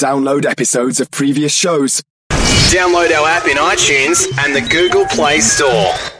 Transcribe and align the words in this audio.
Download 0.00 0.46
episodes 0.46 0.98
of 0.98 1.10
previous 1.10 1.52
shows. 1.52 2.02
Download 2.72 3.12
our 3.12 3.28
app 3.28 3.44
in 3.44 3.58
iTunes 3.58 4.26
and 4.38 4.56
the 4.56 4.62
Google 4.62 5.04
Play 5.04 5.40
Store. 5.40 6.19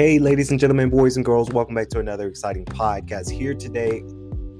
Hey, 0.00 0.18
ladies 0.18 0.50
and 0.50 0.58
gentlemen, 0.58 0.88
boys 0.88 1.16
and 1.16 1.24
girls, 1.26 1.50
welcome 1.50 1.74
back 1.74 1.90
to 1.90 1.98
another 1.98 2.26
exciting 2.26 2.64
podcast. 2.64 3.28
Here 3.28 3.52
today, 3.52 4.02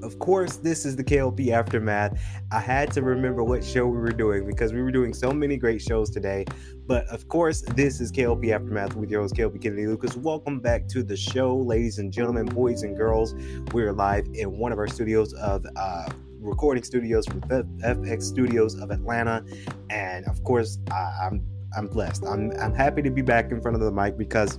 of 0.02 0.18
course, 0.18 0.56
this 0.56 0.84
is 0.84 0.96
the 0.96 1.02
KLP 1.02 1.48
Aftermath. 1.48 2.20
I 2.52 2.60
had 2.60 2.92
to 2.92 3.00
remember 3.00 3.42
what 3.42 3.64
show 3.64 3.86
we 3.86 3.96
were 3.96 4.10
doing 4.10 4.46
because 4.46 4.74
we 4.74 4.82
were 4.82 4.90
doing 4.90 5.14
so 5.14 5.32
many 5.32 5.56
great 5.56 5.80
shows 5.80 6.10
today. 6.10 6.44
But 6.86 7.06
of 7.06 7.26
course, 7.28 7.62
this 7.62 8.02
is 8.02 8.12
KLP 8.12 8.50
Aftermath 8.50 8.94
with 8.96 9.10
your 9.10 9.22
host, 9.22 9.34
KLP 9.34 9.62
Kennedy 9.62 9.86
Lucas. 9.86 10.14
Welcome 10.14 10.60
back 10.60 10.86
to 10.88 11.02
the 11.02 11.16
show, 11.16 11.56
ladies 11.56 11.98
and 11.98 12.12
gentlemen, 12.12 12.44
boys 12.44 12.82
and 12.82 12.94
girls. 12.94 13.34
We're 13.72 13.94
live 13.94 14.26
in 14.34 14.58
one 14.58 14.72
of 14.72 14.78
our 14.78 14.88
studios 14.88 15.32
of 15.32 15.64
uh, 15.74 16.10
recording 16.38 16.84
studios 16.84 17.24
from 17.24 17.40
FX 17.40 18.24
Studios 18.24 18.74
of 18.74 18.90
Atlanta. 18.90 19.42
And 19.88 20.26
of 20.26 20.44
course, 20.44 20.80
I, 20.90 21.14
I'm 21.22 21.42
I'm 21.74 21.86
blessed. 21.86 22.24
I'm 22.26 22.52
I'm 22.60 22.74
happy 22.74 23.00
to 23.00 23.10
be 23.10 23.22
back 23.22 23.52
in 23.52 23.62
front 23.62 23.74
of 23.74 23.80
the 23.80 23.90
mic 23.90 24.18
because 24.18 24.58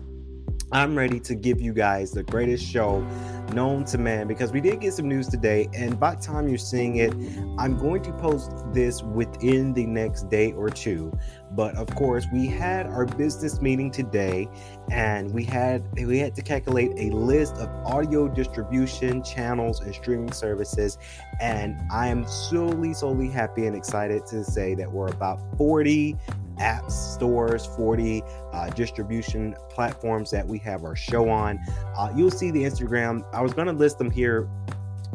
I'm 0.73 0.97
ready 0.97 1.19
to 1.21 1.35
give 1.35 1.59
you 1.59 1.73
guys 1.73 2.11
the 2.11 2.23
greatest 2.23 2.65
show 2.65 3.05
known 3.53 3.85
to 3.85 3.97
man 3.97 4.27
because 4.27 4.51
we 4.51 4.61
did 4.61 4.81
get 4.81 4.93
some 4.93 5.07
news 5.07 5.27
today. 5.27 5.69
And 5.73 5.99
by 5.99 6.15
the 6.15 6.21
time 6.21 6.47
you're 6.47 6.57
seeing 6.57 6.97
it, 6.97 7.13
I'm 7.57 7.77
going 7.77 8.01
to 8.03 8.13
post 8.13 8.51
this 8.73 9.03
within 9.03 9.73
the 9.73 9.85
next 9.85 10.29
day 10.29 10.51
or 10.53 10.69
two. 10.69 11.11
But 11.51 11.75
of 11.75 11.87
course, 11.95 12.25
we 12.31 12.47
had 12.47 12.87
our 12.87 13.05
business 13.05 13.61
meeting 13.61 13.91
today 13.91 14.47
and 14.89 15.33
we 15.33 15.43
had 15.43 15.83
we 15.93 16.17
had 16.17 16.33
to 16.35 16.41
calculate 16.41 16.91
a 16.97 17.13
list 17.15 17.55
of 17.55 17.69
audio 17.85 18.27
distribution 18.27 19.23
channels 19.23 19.81
and 19.81 19.93
streaming 19.93 20.31
services. 20.31 20.97
And 21.41 21.79
I 21.91 22.07
am 22.07 22.25
solely, 22.27 22.93
solely 22.93 23.29
happy 23.29 23.65
and 23.65 23.75
excited 23.75 24.25
to 24.27 24.43
say 24.43 24.75
that 24.75 24.89
we're 24.89 25.07
about 25.07 25.39
40 25.57 26.17
app 26.61 26.89
stores, 26.91 27.65
40 27.65 28.23
uh, 28.53 28.69
distribution 28.69 29.55
platforms 29.69 30.31
that 30.31 30.47
we 30.47 30.59
have 30.59 30.83
our 30.83 30.95
show 30.95 31.29
on. 31.29 31.59
Uh, 31.97 32.11
you'll 32.15 32.31
see 32.31 32.51
the 32.51 32.63
Instagram. 32.63 33.23
I 33.33 33.40
was 33.41 33.53
going 33.53 33.67
to 33.67 33.73
list 33.73 33.97
them 33.97 34.11
here 34.11 34.47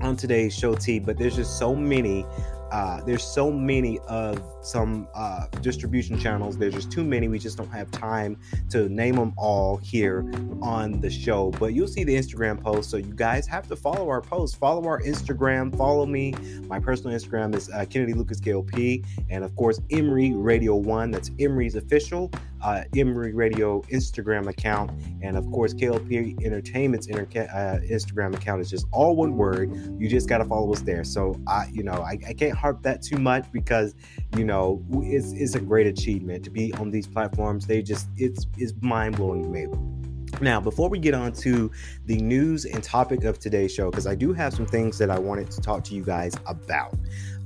on 0.03 0.17
today's 0.17 0.57
show 0.57 0.75
T, 0.75 0.99
but 0.99 1.19
there's 1.19 1.37
just 1.37 1.59
so 1.59 1.75
many. 1.75 2.25
Uh, 2.71 3.01
there's 3.05 3.25
so 3.25 3.51
many 3.51 3.99
of 4.09 4.43
some 4.67 5.09
uh, 5.15 5.47
distribution 5.61 6.19
channels. 6.19 6.59
There's 6.59 6.75
just 6.75 6.91
too 6.91 7.05
many. 7.05 7.29
We 7.29 7.39
just 7.39 7.57
don't 7.57 7.71
have 7.71 7.91
time 7.91 8.39
to 8.71 8.89
name 8.89 9.17
them 9.17 9.33
all 9.37 9.77
here 9.77 10.31
on 10.61 11.01
the 11.01 11.11
show. 11.11 11.51
But 11.53 11.73
you'll 11.73 11.89
see 11.89 12.05
the 12.05 12.15
Instagram 12.15 12.63
post. 12.63 12.91
So 12.91 12.97
you 12.97 13.15
guys 13.15 13.47
have 13.47 13.69
to 13.69 13.77
follow 13.77 14.09
our 14.09 14.21
post. 14.21 14.59
Follow 14.59 14.85
our 14.87 15.01
Instagram. 15.01 15.77
Follow 15.77 16.07
me. 16.07 16.35
My 16.67 16.81
personal 16.81 17.17
Instagram 17.17 17.55
is 17.55 17.71
uh, 17.71 17.85
Kennedy 17.89 18.15
Lucas 18.15 18.41
KLP, 18.41 19.05
and 19.31 19.45
of 19.45 19.55
course 19.57 19.81
Emory 19.91 20.33
Radio 20.33 20.75
One. 20.75 21.11
That's 21.11 21.31
Emory's 21.39 21.77
official 21.77 22.31
uh, 22.63 22.83
Emory 22.97 23.33
Radio 23.33 23.81
Instagram 23.83 24.49
account, 24.49 24.91
and 25.23 25.37
of 25.37 25.49
course 25.51 25.73
KLP 25.75 26.45
Entertainment's 26.45 27.09
uh, 27.09 27.13
Instagram 27.13 28.35
account 28.35 28.61
is 28.61 28.71
just 28.71 28.87
all 28.93 29.15
one 29.15 29.37
word. 29.37 29.71
You 30.01 30.09
just 30.09 30.29
got 30.29 30.39
to 30.39 30.45
follow 30.45 30.73
us 30.73 30.81
there. 30.81 31.05
So 31.05 31.41
I, 31.47 31.69
you 31.73 31.83
know, 31.83 32.03
I, 32.03 32.19
I 32.27 32.33
can't 32.33 32.57
harp 32.57 32.83
that 32.83 33.03
too 33.03 33.19
much 33.19 33.51
because 33.53 33.95
you 34.37 34.45
know 34.45 34.56
it's, 35.03 35.33
it's 35.33 35.55
a 35.55 35.61
great 35.61 35.87
achievement 35.87 36.45
to 36.45 36.51
be 36.51 36.73
on 36.75 36.91
these 36.91 37.07
platforms. 37.07 37.67
They 37.67 37.83
just 37.83 38.09
it's 38.17 38.47
it's 38.57 38.73
mind 38.81 39.17
blowing 39.17 39.43
to 39.43 39.49
me. 39.49 39.67
Now, 40.41 40.61
before 40.61 40.89
we 40.89 40.99
get 40.99 41.15
on 41.15 41.33
to 41.33 41.71
the 42.05 42.19
news 42.19 42.67
and 42.67 42.83
topic 42.83 43.25
of 43.25 43.39
today's 43.39 43.73
show, 43.73 43.91
because 43.91 44.07
I 44.07 44.15
do 44.15 44.33
have 44.35 44.53
some 44.53 44.67
things 44.67 44.99
that 44.99 45.11
I 45.11 45.19
wanted 45.19 45.51
to 45.53 45.61
talk 45.61 45.83
to 45.85 45.95
you 45.95 46.05
guys 46.05 46.35
about. 46.47 46.95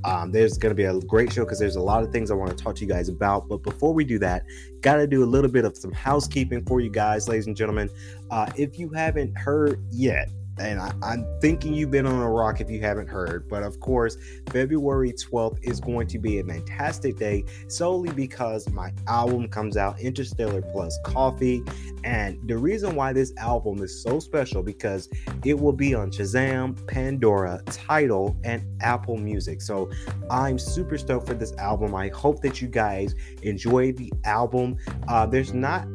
Um, 0.03 0.32
there's 0.32 0.56
going 0.56 0.70
to 0.70 0.75
be 0.75 0.84
a 0.84 0.99
great 1.00 1.32
show 1.32 1.44
because 1.44 1.59
there's 1.59 1.76
a 1.76 1.81
lot 1.81 2.03
of 2.03 2.10
things 2.10 2.31
I 2.31 2.34
want 2.34 2.56
to 2.56 2.56
talk 2.56 2.75
to 2.76 2.82
you 2.82 2.88
guys 2.88 3.09
about. 3.09 3.49
But 3.49 3.62
before 3.62 3.93
we 3.93 4.04
do 4.04 4.19
that, 4.20 4.44
got 4.81 4.97
to 4.97 5.06
do 5.06 5.22
a 5.22 5.26
little 5.26 5.50
bit 5.50 5.65
of 5.65 5.76
some 5.76 5.93
housekeeping 5.93 6.65
for 6.65 6.81
you 6.81 6.91
guys, 6.91 7.28
ladies 7.28 7.47
and 7.47 7.56
gentlemen. 7.56 7.91
Uh, 8.31 8.47
if 8.56 8.78
you 8.78 8.88
haven't 8.88 9.37
heard 9.38 9.84
yet, 9.91 10.31
and 10.59 10.81
I, 10.81 11.12
am 11.12 11.27
thinking 11.41 11.72
you've 11.72 11.91
been 11.91 12.06
on 12.06 12.21
a 12.21 12.31
rock 12.31 12.61
if 12.61 12.71
you 12.71 12.81
haven't 12.81 13.09
heard. 13.09 13.49
But 13.49 13.62
of 13.62 13.81
course, 13.81 14.16
February 14.50 15.12
12th 15.12 15.59
is 15.62 15.81
going 15.81 16.06
to 16.09 16.19
be 16.19 16.38
a 16.38 16.44
fantastic 16.44 17.16
day 17.16 17.44
solely 17.69 18.12
because 18.12 18.69
my 18.71 18.93
album 19.06 19.49
comes 19.49 19.77
out, 19.77 19.99
Interstellar 20.00 20.62
Plus 20.62 20.99
Coffee. 21.05 21.62
And 22.05 22.38
the 22.49 22.56
reason 22.56 22.94
why 22.94 23.12
this 23.12 23.33
album 23.37 23.83
is 23.83 24.03
so 24.03 24.19
special 24.19 24.62
because 24.62 25.09
it 25.44 25.59
will 25.59 25.72
be 25.72 25.94
on 25.94 26.11
Shazam, 26.11 26.87
Pandora, 26.87 27.62
Tidal, 27.67 28.37
and 28.44 28.62
Apple 28.82 29.17
Music. 29.17 29.61
So 29.62 29.91
I'm 30.31 30.59
super 30.59 30.99
stoked 30.99 31.27
for 31.27 31.34
this 31.34 31.53
album. 31.55 31.94
I 31.94 32.09
hope 32.09 32.41
that 32.43 32.61
you 32.61 32.69
guys 32.69 33.15
enjoy 33.43 33.93
the 33.93 34.12
album. 34.25 34.77
Uh, 35.09 35.27
there's 35.27 35.53
not 35.53 35.87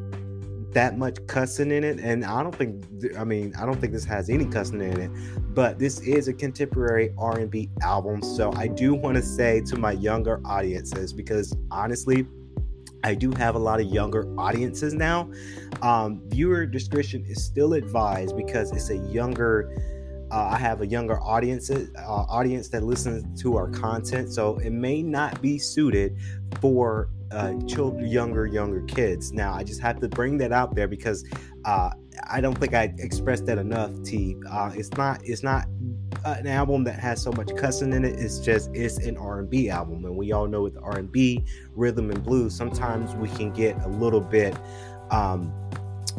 that 0.75 0.97
much 0.97 1.17
cussing 1.27 1.71
in 1.71 1.85
it 1.85 1.99
and 1.99 2.25
i 2.25 2.43
don't 2.43 2.53
think 2.53 2.83
i 3.17 3.23
mean 3.23 3.53
i 3.57 3.65
don't 3.65 3.79
think 3.79 3.93
this 3.93 4.03
has 4.03 4.29
any 4.29 4.45
cussing 4.45 4.81
in 4.81 4.99
it 4.99 5.09
but 5.55 5.79
this 5.79 6.01
is 6.01 6.27
a 6.27 6.33
contemporary 6.33 7.13
r&b 7.17 7.69
album 7.81 8.21
so 8.21 8.51
i 8.57 8.67
do 8.67 8.93
want 8.93 9.15
to 9.15 9.23
say 9.23 9.61
to 9.61 9.77
my 9.77 9.93
younger 9.93 10.41
audiences 10.45 11.13
because 11.13 11.55
honestly 11.71 12.27
I 13.03 13.13
do 13.13 13.29
have 13.33 13.53
a 13.53 13.59
lot 13.59 13.79
of 13.79 13.85
younger 13.85 14.27
audiences 14.35 14.95
now. 14.95 15.29
Um, 15.83 16.23
viewer 16.25 16.65
discretion 16.65 17.23
is 17.27 17.43
still 17.45 17.75
advised 17.75 18.35
because 18.35 18.71
it's 18.71 18.89
a 18.89 18.97
younger. 18.97 19.69
Uh, 20.31 20.49
I 20.53 20.57
have 20.57 20.81
a 20.81 20.87
younger 20.87 21.21
audience 21.21 21.69
uh, 21.69 21.85
audience 21.99 22.69
that 22.69 22.81
listens 22.81 23.39
to 23.43 23.57
our 23.57 23.67
content, 23.69 24.33
so 24.33 24.57
it 24.57 24.71
may 24.71 25.03
not 25.03 25.39
be 25.39 25.59
suited 25.59 26.17
for 26.59 27.09
uh, 27.35 27.53
children, 27.67 28.07
younger, 28.07 28.45
younger 28.45 28.81
kids. 28.83 29.33
Now, 29.33 29.53
I 29.53 29.63
just 29.63 29.81
have 29.81 29.99
to 29.99 30.07
bring 30.07 30.37
that 30.37 30.51
out 30.51 30.73
there 30.73 30.87
because 30.87 31.25
uh, 31.65 31.89
I 32.29 32.39
don't 32.39 32.57
think 32.57 32.73
I 32.73 32.93
expressed 32.97 33.45
that 33.47 33.57
enough. 33.57 33.91
T. 34.03 34.35
Uh, 34.49 34.71
it's 34.73 34.91
not. 34.93 35.19
It's 35.23 35.43
not 35.43 35.65
an 36.23 36.47
album 36.47 36.83
that 36.85 36.97
has 36.97 37.21
so 37.21 37.31
much 37.33 37.55
cussing 37.55 37.93
in 37.93 38.05
it. 38.05 38.17
It's 38.17 38.39
just 38.39 38.71
it's 38.73 38.97
an 38.99 39.17
R&B 39.17 39.69
album, 39.69 40.05
and 40.05 40.15
we 40.15 40.31
all 40.31 40.47
know 40.47 40.63
with 40.63 40.77
R&B, 40.81 41.43
rhythm 41.75 42.09
and 42.09 42.23
blues, 42.23 42.55
sometimes 42.55 43.13
we 43.15 43.27
can 43.29 43.51
get 43.51 43.77
a 43.83 43.87
little 43.87 44.21
bit, 44.21 44.55
um, 45.11 45.53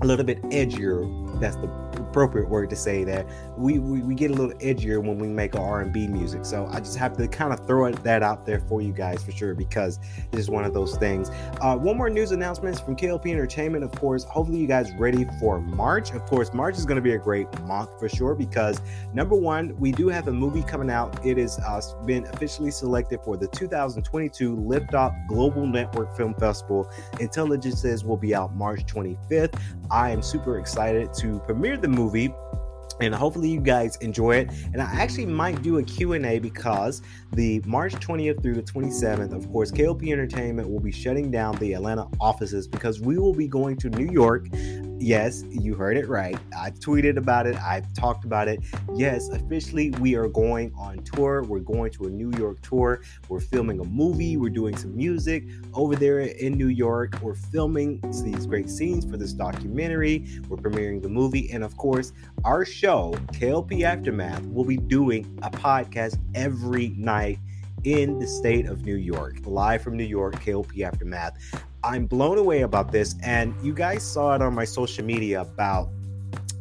a 0.03 0.07
little 0.07 0.25
bit 0.25 0.43
edgier. 0.45 1.41
That's 1.41 1.57
the 1.57 1.86
appropriate 2.17 2.49
word 2.49 2.71
to 2.71 2.77
say 2.77 3.05
that 3.05 3.27
we, 3.59 3.79
we, 3.79 4.01
we 4.01 4.15
get 4.15 4.31
a 4.31 4.35
little 4.35 4.57
edgier 4.61 5.05
when 5.05 5.19
we 5.19 5.29
make 5.29 5.55
our 5.55 5.83
R&B 5.83 6.07
music. 6.07 6.47
So 6.47 6.67
I 6.73 6.79
just 6.81 6.97
have 6.97 7.15
to 7.19 7.29
kind 7.29 7.53
of 7.53 7.67
throw 7.67 7.93
that 7.93 8.23
out 8.23 8.47
there 8.47 8.61
for 8.61 8.81
you 8.81 8.95
guys 8.95 9.23
for 9.23 9.33
sure 9.33 9.55
because 9.55 9.99
this 10.31 10.41
is 10.41 10.49
one 10.49 10.65
of 10.65 10.73
those 10.73 10.97
things. 10.97 11.29
Uh, 11.61 11.77
one 11.77 11.99
more 11.99 12.09
news 12.09 12.33
announcements 12.33 12.81
from 12.81 12.97
KLP 12.97 13.31
Entertainment, 13.31 13.85
of 13.85 13.93
course. 13.93 14.25
Hopefully 14.25 14.59
you 14.61 14.67
guys 14.67 14.91
ready 14.95 15.27
for 15.39 15.61
March. 15.61 16.13
Of 16.13 16.25
course, 16.25 16.55
March 16.55 16.79
is 16.79 16.87
going 16.87 16.97
to 16.97 17.03
be 17.03 17.13
a 17.13 17.19
great 17.19 17.53
month 17.65 17.91
for 17.99 18.09
sure 18.09 18.35
because 18.35 18.81
number 19.13 19.37
one, 19.37 19.79
we 19.79 19.93
do 19.93 20.09
have 20.09 20.29
a 20.29 20.33
movie 20.33 20.63
coming 20.63 20.89
out. 20.89 21.27
It 21.27 21.37
has 21.37 21.59
uh, 21.59 21.83
been 22.07 22.25
officially 22.29 22.71
selected 22.71 23.21
for 23.21 23.37
the 23.37 23.49
2022 23.49 24.57
Liftoff 24.57 25.29
Global 25.29 25.67
Network 25.67 26.17
Film 26.17 26.33
Festival. 26.33 26.91
Intelligences 27.21 28.07
will 28.07 28.17
be 28.17 28.35
out 28.35 28.55
March 28.55 28.87
25th. 28.87 29.61
I 29.91 30.13
am 30.13 30.23
super 30.23 30.59
excited 30.59 31.13
to 31.19 31.41
premiere 31.41 31.77
the 31.77 31.89
movie 31.89 32.06
and 33.01 33.15
hopefully 33.15 33.49
you 33.49 33.61
guys 33.61 33.97
enjoy 33.97 34.37
it. 34.37 34.51
And 34.73 34.81
i 34.81 34.85
actually 34.85 35.27
might 35.27 35.63
do 35.63 35.79
a 35.79 35.83
q&a 35.83 36.39
because 36.39 37.03
the 37.33 37.61
march 37.67 37.95
20th 37.95 38.43
through 38.43 38.55
the 38.55 38.63
27th 38.63 39.33
of 39.33 39.51
course 39.53 39.71
klp 39.71 40.11
entertainment 40.11 40.69
will 40.69 40.81
be 40.81 40.93
shutting 40.93 41.31
down 41.31 41.57
the 41.57 41.73
atlanta 41.73 42.07
offices 42.21 42.67
because 42.69 43.01
we 43.01 43.19
will 43.19 43.35
be 43.35 43.49
going 43.49 43.77
to 43.77 43.91
new 43.91 44.11
york 44.13 44.47
Yes, 44.99 45.45
you 45.51 45.75
heard 45.75 45.99
it 45.99 46.09
right. 46.09 46.39
I 46.59 46.71
tweeted 46.71 47.19
about 47.19 47.47
it. 47.47 47.55
I've 47.57 47.93
talked 47.93 48.25
about 48.25 48.49
it. 48.49 48.61
Yes, 48.95 49.29
officially, 49.29 49.91
we 50.01 50.15
are 50.15 50.27
going 50.27 50.73
on 50.77 51.05
tour. 51.05 51.43
We're 51.43 51.59
going 51.59 51.91
to 51.93 52.07
a 52.07 52.11
New 52.11 52.33
York 52.39 52.63
tour. 52.63 53.03
We're 53.29 53.41
filming 53.41 53.81
a 53.81 53.85
movie. 53.85 54.39
We're 54.39 54.51
doing 54.51 54.75
some 54.77 54.97
music 54.97 55.45
over 55.75 55.97
there 55.97 56.21
in 56.21 56.57
New 56.57 56.69
York. 56.69 57.19
We're 57.21 57.35
filming 57.35 58.01
these 58.25 58.47
great 58.47 58.71
scenes 58.71 59.05
for 59.05 59.19
this 59.19 59.33
documentary. 59.33 60.41
We're 60.49 60.57
premiering 60.57 61.03
the 61.03 61.11
movie. 61.11 61.51
And 61.53 61.63
of 61.63 61.77
course, 61.77 62.15
our 62.45 62.65
show, 62.65 63.15
KLP 63.33 63.83
Aftermath, 63.83 64.47
will 64.47 64.65
be 64.65 64.79
doing 64.79 65.39
a 65.43 65.51
podcast 65.51 66.19
every 66.35 66.89
night 66.97 67.16
in 67.85 68.19
the 68.19 68.27
state 68.27 68.67
of 68.67 68.85
New 68.85 68.97
York, 68.97 69.37
live 69.45 69.83
from 69.83 69.97
New 69.97 70.05
York, 70.05 70.35
KLP 70.37 70.83
Aftermath. 70.83 71.37
I'm 71.85 72.07
blown 72.07 72.39
away 72.39 72.63
about 72.63 72.91
this, 72.91 73.15
and 73.23 73.55
you 73.63 73.73
guys 73.75 74.03
saw 74.03 74.35
it 74.35 74.43
on 74.43 74.55
my 74.55 74.65
social 74.65 75.05
media 75.05 75.43
about 75.43 75.89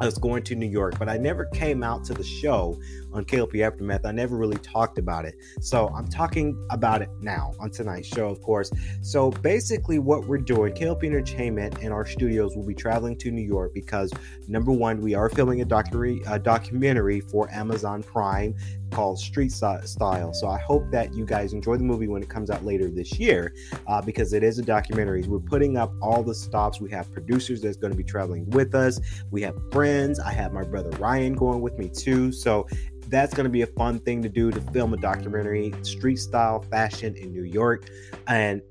us 0.02 0.18
going 0.18 0.44
to 0.44 0.56
New 0.56 0.70
York, 0.70 1.00
but 1.00 1.10
I 1.10 1.18
never 1.18 1.46
came 1.46 1.84
out 1.84 2.04
to 2.06 2.14
the 2.14 2.24
show 2.24 2.80
on 3.16 3.26
KLP 3.26 3.62
Aftermath. 3.62 4.06
I 4.06 4.12
never 4.12 4.36
really 4.36 4.58
talked 4.58 4.98
about 4.98 5.26
it. 5.26 5.36
So 5.62 5.88
I'm 5.90 6.08
talking 6.08 6.62
about 6.70 7.02
it 7.02 7.10
now 7.22 7.54
on 7.60 7.72
tonight's 7.72 8.08
show, 8.08 8.30
of 8.30 8.42
course. 8.42 8.72
So 9.02 9.32
basically, 9.32 10.00
what 10.00 10.28
we're 10.28 10.38
doing, 10.38 10.74
KLP 10.74 11.06
Entertainment 11.06 11.78
and 11.82 11.94
our 11.94 12.06
studios 12.06 12.56
will 12.56 12.66
be 12.66 12.76
traveling 12.76 13.18
to 13.20 13.32
New 13.32 13.42
York 13.42 13.74
because 13.74 14.12
number 14.48 14.72
one, 14.72 15.02
we 15.02 15.14
are 15.16 15.30
filming 15.30 15.62
a 15.62 15.66
documentary, 15.66 16.22
a 16.28 16.38
documentary 16.38 17.22
for 17.22 17.50
Amazon 17.52 18.04
Prime 18.04 18.56
called 18.92 19.20
Street 19.20 19.52
Style. 19.52 20.34
So 20.34 20.48
I 20.48 20.58
hope 20.60 20.90
that 20.92 21.14
you 21.14 21.26
guys 21.26 21.54
enjoy 21.54 21.78
the 21.78 21.84
movie 21.84 22.08
when 22.08 22.22
it 22.22 22.30
comes 22.30 22.50
out 22.50 22.64
later 22.64 22.88
this 22.88 23.20
year 23.20 23.54
uh, 23.88 24.02
because 24.02 24.34
it 24.34 24.44
is 24.44 24.60
a 24.60 24.64
documentary. 24.64 25.24
We're 25.24 25.40
putting 25.40 25.78
up 25.78 25.94
all 26.02 26.24
the 26.24 26.36
stops. 26.36 26.80
We 26.80 26.90
have 26.92 27.12
producers 27.12 27.62
that's 27.62 27.78
going 27.78 27.92
to 27.92 27.98
be 27.98 28.04
traveling 28.04 28.50
with 28.52 28.74
us. 28.76 29.00
We 29.32 29.42
have 29.42 29.56
friends. 29.72 30.20
I 30.20 30.32
have 30.32 30.54
my 30.54 30.64
brother 30.64 30.92
Ryan 30.92 31.34
going 31.34 31.62
with 31.62 31.78
me 31.78 31.90
too. 31.90 32.32
So 32.32 32.68
that's 33.10 33.34
going 33.34 33.46
to 33.46 33.50
be 33.50 33.62
a 33.62 33.68
fun 33.68 34.00
thing 34.00 34.22
to 34.22 34.30
do 34.30 34.52
to 34.52 34.62
film 34.72 34.94
a 34.94 34.98
documentary, 34.98 35.74
street 35.84 36.18
style 36.18 36.62
fashion 36.62 37.16
in 37.16 37.32
New 37.32 37.44
York. 37.44 37.90
And 38.28 38.62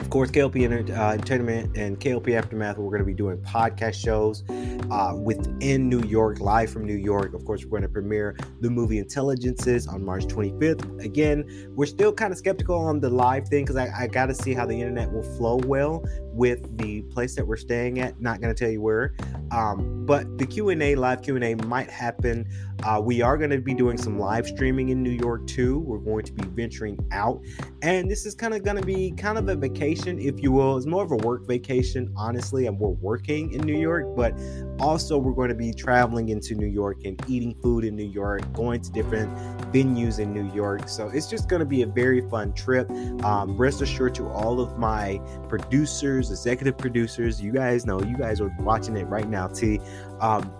of 0.00 0.10
course, 0.10 0.30
KLP 0.32 0.90
uh, 0.90 1.12
Entertainment 1.12 1.76
and 1.76 1.98
KLP 1.98 2.36
Aftermath, 2.36 2.76
we're 2.76 2.90
going 2.90 3.00
to 3.00 3.06
be 3.06 3.14
doing 3.14 3.38
podcast 3.38 3.94
shows 3.94 4.42
uh, 4.90 5.14
within 5.16 5.88
New 5.88 6.02
York, 6.02 6.40
live 6.40 6.70
from 6.70 6.84
New 6.84 6.96
York. 6.96 7.34
Of 7.34 7.44
course, 7.44 7.64
we're 7.64 7.70
going 7.70 7.82
to 7.82 7.88
premiere 7.88 8.36
the 8.60 8.68
movie 8.68 8.98
Intelligences 8.98 9.86
on 9.86 10.04
March 10.04 10.24
25th. 10.24 11.04
Again, 11.04 11.70
we're 11.76 11.86
still 11.86 12.12
kind 12.12 12.32
of 12.32 12.38
skeptical 12.38 12.76
on 12.76 13.00
the 13.00 13.10
live 13.10 13.48
thing 13.48 13.64
because 13.64 13.76
I, 13.76 13.90
I 13.96 14.06
got 14.08 14.26
to 14.26 14.34
see 14.34 14.54
how 14.54 14.66
the 14.66 14.74
internet 14.74 15.10
will 15.12 15.22
flow 15.22 15.60
well 15.66 16.04
with 16.32 16.78
the 16.78 17.02
place 17.02 17.34
that 17.36 17.46
we're 17.46 17.56
staying 17.56 18.00
at. 18.00 18.20
Not 18.20 18.40
going 18.40 18.54
to 18.54 18.58
tell 18.58 18.72
you 18.72 18.80
where, 18.80 19.14
um, 19.50 20.06
but 20.06 20.38
the 20.38 20.46
Q 20.46 20.70
and 20.70 20.82
A, 20.82 20.94
live 20.94 21.22
Q 21.22 21.36
and 21.36 21.44
A, 21.44 21.54
might 21.66 21.90
happen. 21.90 22.48
Uh, 22.84 23.00
we 23.00 23.22
are 23.22 23.36
going 23.36 23.50
to 23.50 23.60
be 23.60 23.74
doing 23.74 23.96
some 23.96 24.18
live 24.18 24.46
streaming 24.46 24.88
in 24.88 25.02
New 25.02 25.10
York 25.10 25.46
too. 25.46 25.78
We're 25.80 25.98
going 25.98 26.24
to 26.24 26.32
be 26.32 26.44
venturing 26.48 26.98
out, 27.12 27.40
and 27.82 28.10
this 28.10 28.26
is 28.26 28.34
kind 28.34 28.54
of 28.54 28.64
going 28.64 28.76
to 28.76 28.86
be 28.86 29.12
kind 29.12 29.38
of 29.38 29.48
a 29.48 29.54
vacation, 29.54 30.18
if 30.18 30.42
you 30.42 30.52
will. 30.52 30.76
It's 30.76 30.86
more 30.86 31.04
of 31.04 31.12
a 31.12 31.16
work 31.16 31.46
vacation, 31.46 32.12
honestly. 32.16 32.66
And 32.66 32.78
we're 32.78 32.88
working 32.88 33.52
in 33.52 33.60
New 33.60 33.78
York, 33.78 34.16
but 34.16 34.34
also 34.80 35.18
we're 35.18 35.34
going 35.34 35.50
to 35.50 35.54
be 35.54 35.72
traveling 35.72 36.30
into 36.30 36.54
New 36.54 36.66
York 36.66 37.04
and 37.04 37.22
eating 37.28 37.54
food 37.54 37.84
in 37.84 37.94
New 37.94 38.08
York, 38.08 38.40
going 38.52 38.80
to 38.80 38.92
different 38.92 39.32
venues 39.72 40.18
in 40.18 40.32
New 40.32 40.52
York. 40.54 40.88
So 40.88 41.08
it's 41.08 41.28
just 41.28 41.48
going 41.48 41.60
to 41.60 41.66
be 41.66 41.82
a 41.82 41.86
very 41.86 42.20
fun 42.28 42.52
trip. 42.52 42.90
Um, 43.24 43.56
rest 43.56 43.82
assured 43.82 44.14
to 44.16 44.28
all 44.28 44.60
of 44.60 44.78
my 44.78 45.20
producers 45.48 46.21
producers, 46.22 46.38
executive 46.38 46.78
producers. 46.78 47.40
You 47.40 47.52
guys 47.52 47.86
know, 47.86 48.00
you 48.02 48.16
guys 48.16 48.40
are 48.40 48.54
watching 48.60 48.96
it 48.96 49.04
right 49.04 49.28
now, 49.28 49.48
T. 49.48 49.80
Um, 50.20 50.52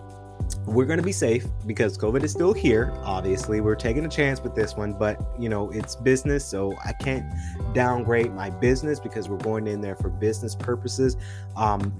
we're 0.65 0.85
going 0.85 0.97
to 0.97 1.03
be 1.03 1.13
safe 1.13 1.45
because 1.65 1.97
COVID 1.97 2.23
is 2.23 2.31
still 2.31 2.53
here. 2.53 2.91
Obviously, 3.03 3.61
we're 3.61 3.75
taking 3.75 4.05
a 4.05 4.09
chance 4.09 4.41
with 4.41 4.55
this 4.55 4.75
one, 4.75 4.93
but 4.93 5.19
you 5.39 5.47
know, 5.47 5.69
it's 5.71 5.95
business, 5.95 6.45
so 6.45 6.75
I 6.83 6.91
can't 6.93 7.25
downgrade 7.73 8.33
my 8.33 8.49
business 8.49 8.99
because 8.99 9.29
we're 9.29 9.37
going 9.37 9.67
in 9.67 9.79
there 9.79 9.95
for 9.95 10.09
business 10.09 10.53
purposes. 10.55 11.15
Um, 11.55 11.93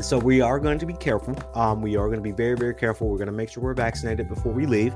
so 0.00 0.18
we 0.18 0.40
are 0.40 0.58
going 0.58 0.78
to 0.78 0.86
be 0.86 0.94
careful. 0.94 1.36
Um, 1.54 1.82
we 1.82 1.96
are 1.96 2.06
going 2.06 2.18
to 2.18 2.22
be 2.22 2.32
very, 2.32 2.56
very 2.56 2.74
careful. 2.74 3.08
We're 3.08 3.18
going 3.18 3.26
to 3.26 3.32
make 3.32 3.50
sure 3.50 3.62
we're 3.62 3.74
vaccinated 3.74 4.28
before 4.28 4.52
we 4.52 4.64
leave. 4.64 4.94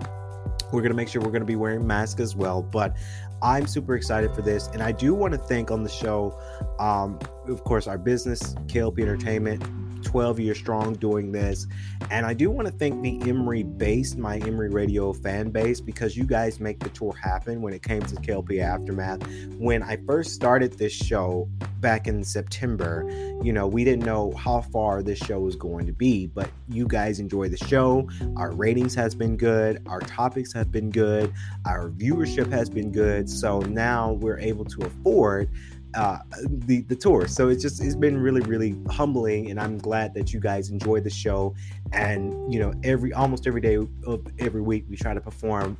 We're 0.74 0.82
going 0.82 0.90
to 0.90 0.96
make 0.96 1.08
sure 1.08 1.22
we're 1.22 1.30
going 1.30 1.40
to 1.40 1.46
be 1.46 1.56
wearing 1.56 1.86
masks 1.86 2.20
as 2.20 2.34
well. 2.34 2.62
But 2.62 2.96
I'm 3.42 3.66
super 3.66 3.94
excited 3.94 4.34
for 4.34 4.42
this. 4.42 4.68
And 4.68 4.82
I 4.82 4.92
do 4.92 5.14
want 5.14 5.32
to 5.32 5.38
thank 5.38 5.70
on 5.70 5.84
the 5.84 5.88
show, 5.88 6.38
um, 6.78 7.18
of 7.46 7.62
course, 7.64 7.86
our 7.86 7.98
business, 7.98 8.54
KLP 8.66 9.00
Entertainment, 9.00 9.62
12 10.04 10.40
years 10.40 10.58
strong 10.58 10.94
doing 10.94 11.32
this. 11.32 11.66
And 12.10 12.24
I 12.24 12.34
do 12.34 12.50
want 12.50 12.68
to 12.68 12.72
thank 12.72 13.02
the 13.02 13.20
Emory 13.28 13.62
base, 13.62 14.14
my 14.14 14.36
Emory 14.38 14.68
Radio 14.68 15.12
fan 15.12 15.50
base, 15.50 15.80
because 15.80 16.16
you 16.16 16.24
guys 16.24 16.60
make 16.60 16.78
the 16.78 16.90
tour 16.90 17.14
happen 17.14 17.62
when 17.62 17.72
it 17.72 17.82
came 17.82 18.02
to 18.02 18.14
KLP 18.16 18.62
Aftermath. 18.62 19.26
When 19.58 19.82
I 19.82 19.96
first 20.06 20.32
started 20.32 20.74
this 20.74 20.92
show 20.92 21.48
back 21.80 22.06
in 22.06 22.22
September, 22.22 23.04
you 23.42 23.52
know, 23.52 23.66
we 23.66 23.84
didn't 23.84 24.04
know 24.04 24.32
how 24.32 24.60
far 24.60 25.02
this 25.02 25.18
show 25.18 25.40
was 25.40 25.56
going 25.56 25.86
to 25.86 25.92
be, 25.92 26.26
but 26.26 26.50
you 26.68 26.86
guys 26.86 27.18
enjoy 27.20 27.48
the 27.48 27.56
show. 27.56 28.08
Our 28.36 28.52
ratings 28.52 28.94
has 28.94 29.14
been 29.14 29.36
good, 29.36 29.82
our 29.86 30.00
topics 30.00 30.52
have 30.52 30.70
been 30.70 30.90
good, 30.90 31.32
our 31.66 31.90
viewership 31.90 32.50
has 32.52 32.70
been 32.70 32.92
good. 32.92 33.28
So 33.28 33.60
now 33.60 34.12
we're 34.12 34.38
able 34.38 34.64
to 34.66 34.82
afford 34.82 35.50
uh, 35.96 36.18
the 36.46 36.82
the 36.82 36.96
tour. 36.96 37.26
So 37.26 37.48
it's 37.48 37.62
just 37.62 37.82
it's 37.82 37.96
been 37.96 38.18
really 38.18 38.40
really 38.42 38.76
humbling, 38.90 39.50
and 39.50 39.60
I'm 39.60 39.78
glad 39.78 40.14
that 40.14 40.32
you 40.32 40.40
guys 40.40 40.70
enjoy 40.70 41.00
the 41.00 41.10
show. 41.10 41.54
And 41.92 42.52
you 42.52 42.58
know, 42.58 42.72
every 42.82 43.12
almost 43.12 43.46
every 43.46 43.60
day 43.60 43.76
of 43.76 44.26
every 44.38 44.62
week 44.62 44.84
we 44.88 44.96
try 44.96 45.14
to 45.14 45.20
perform 45.20 45.76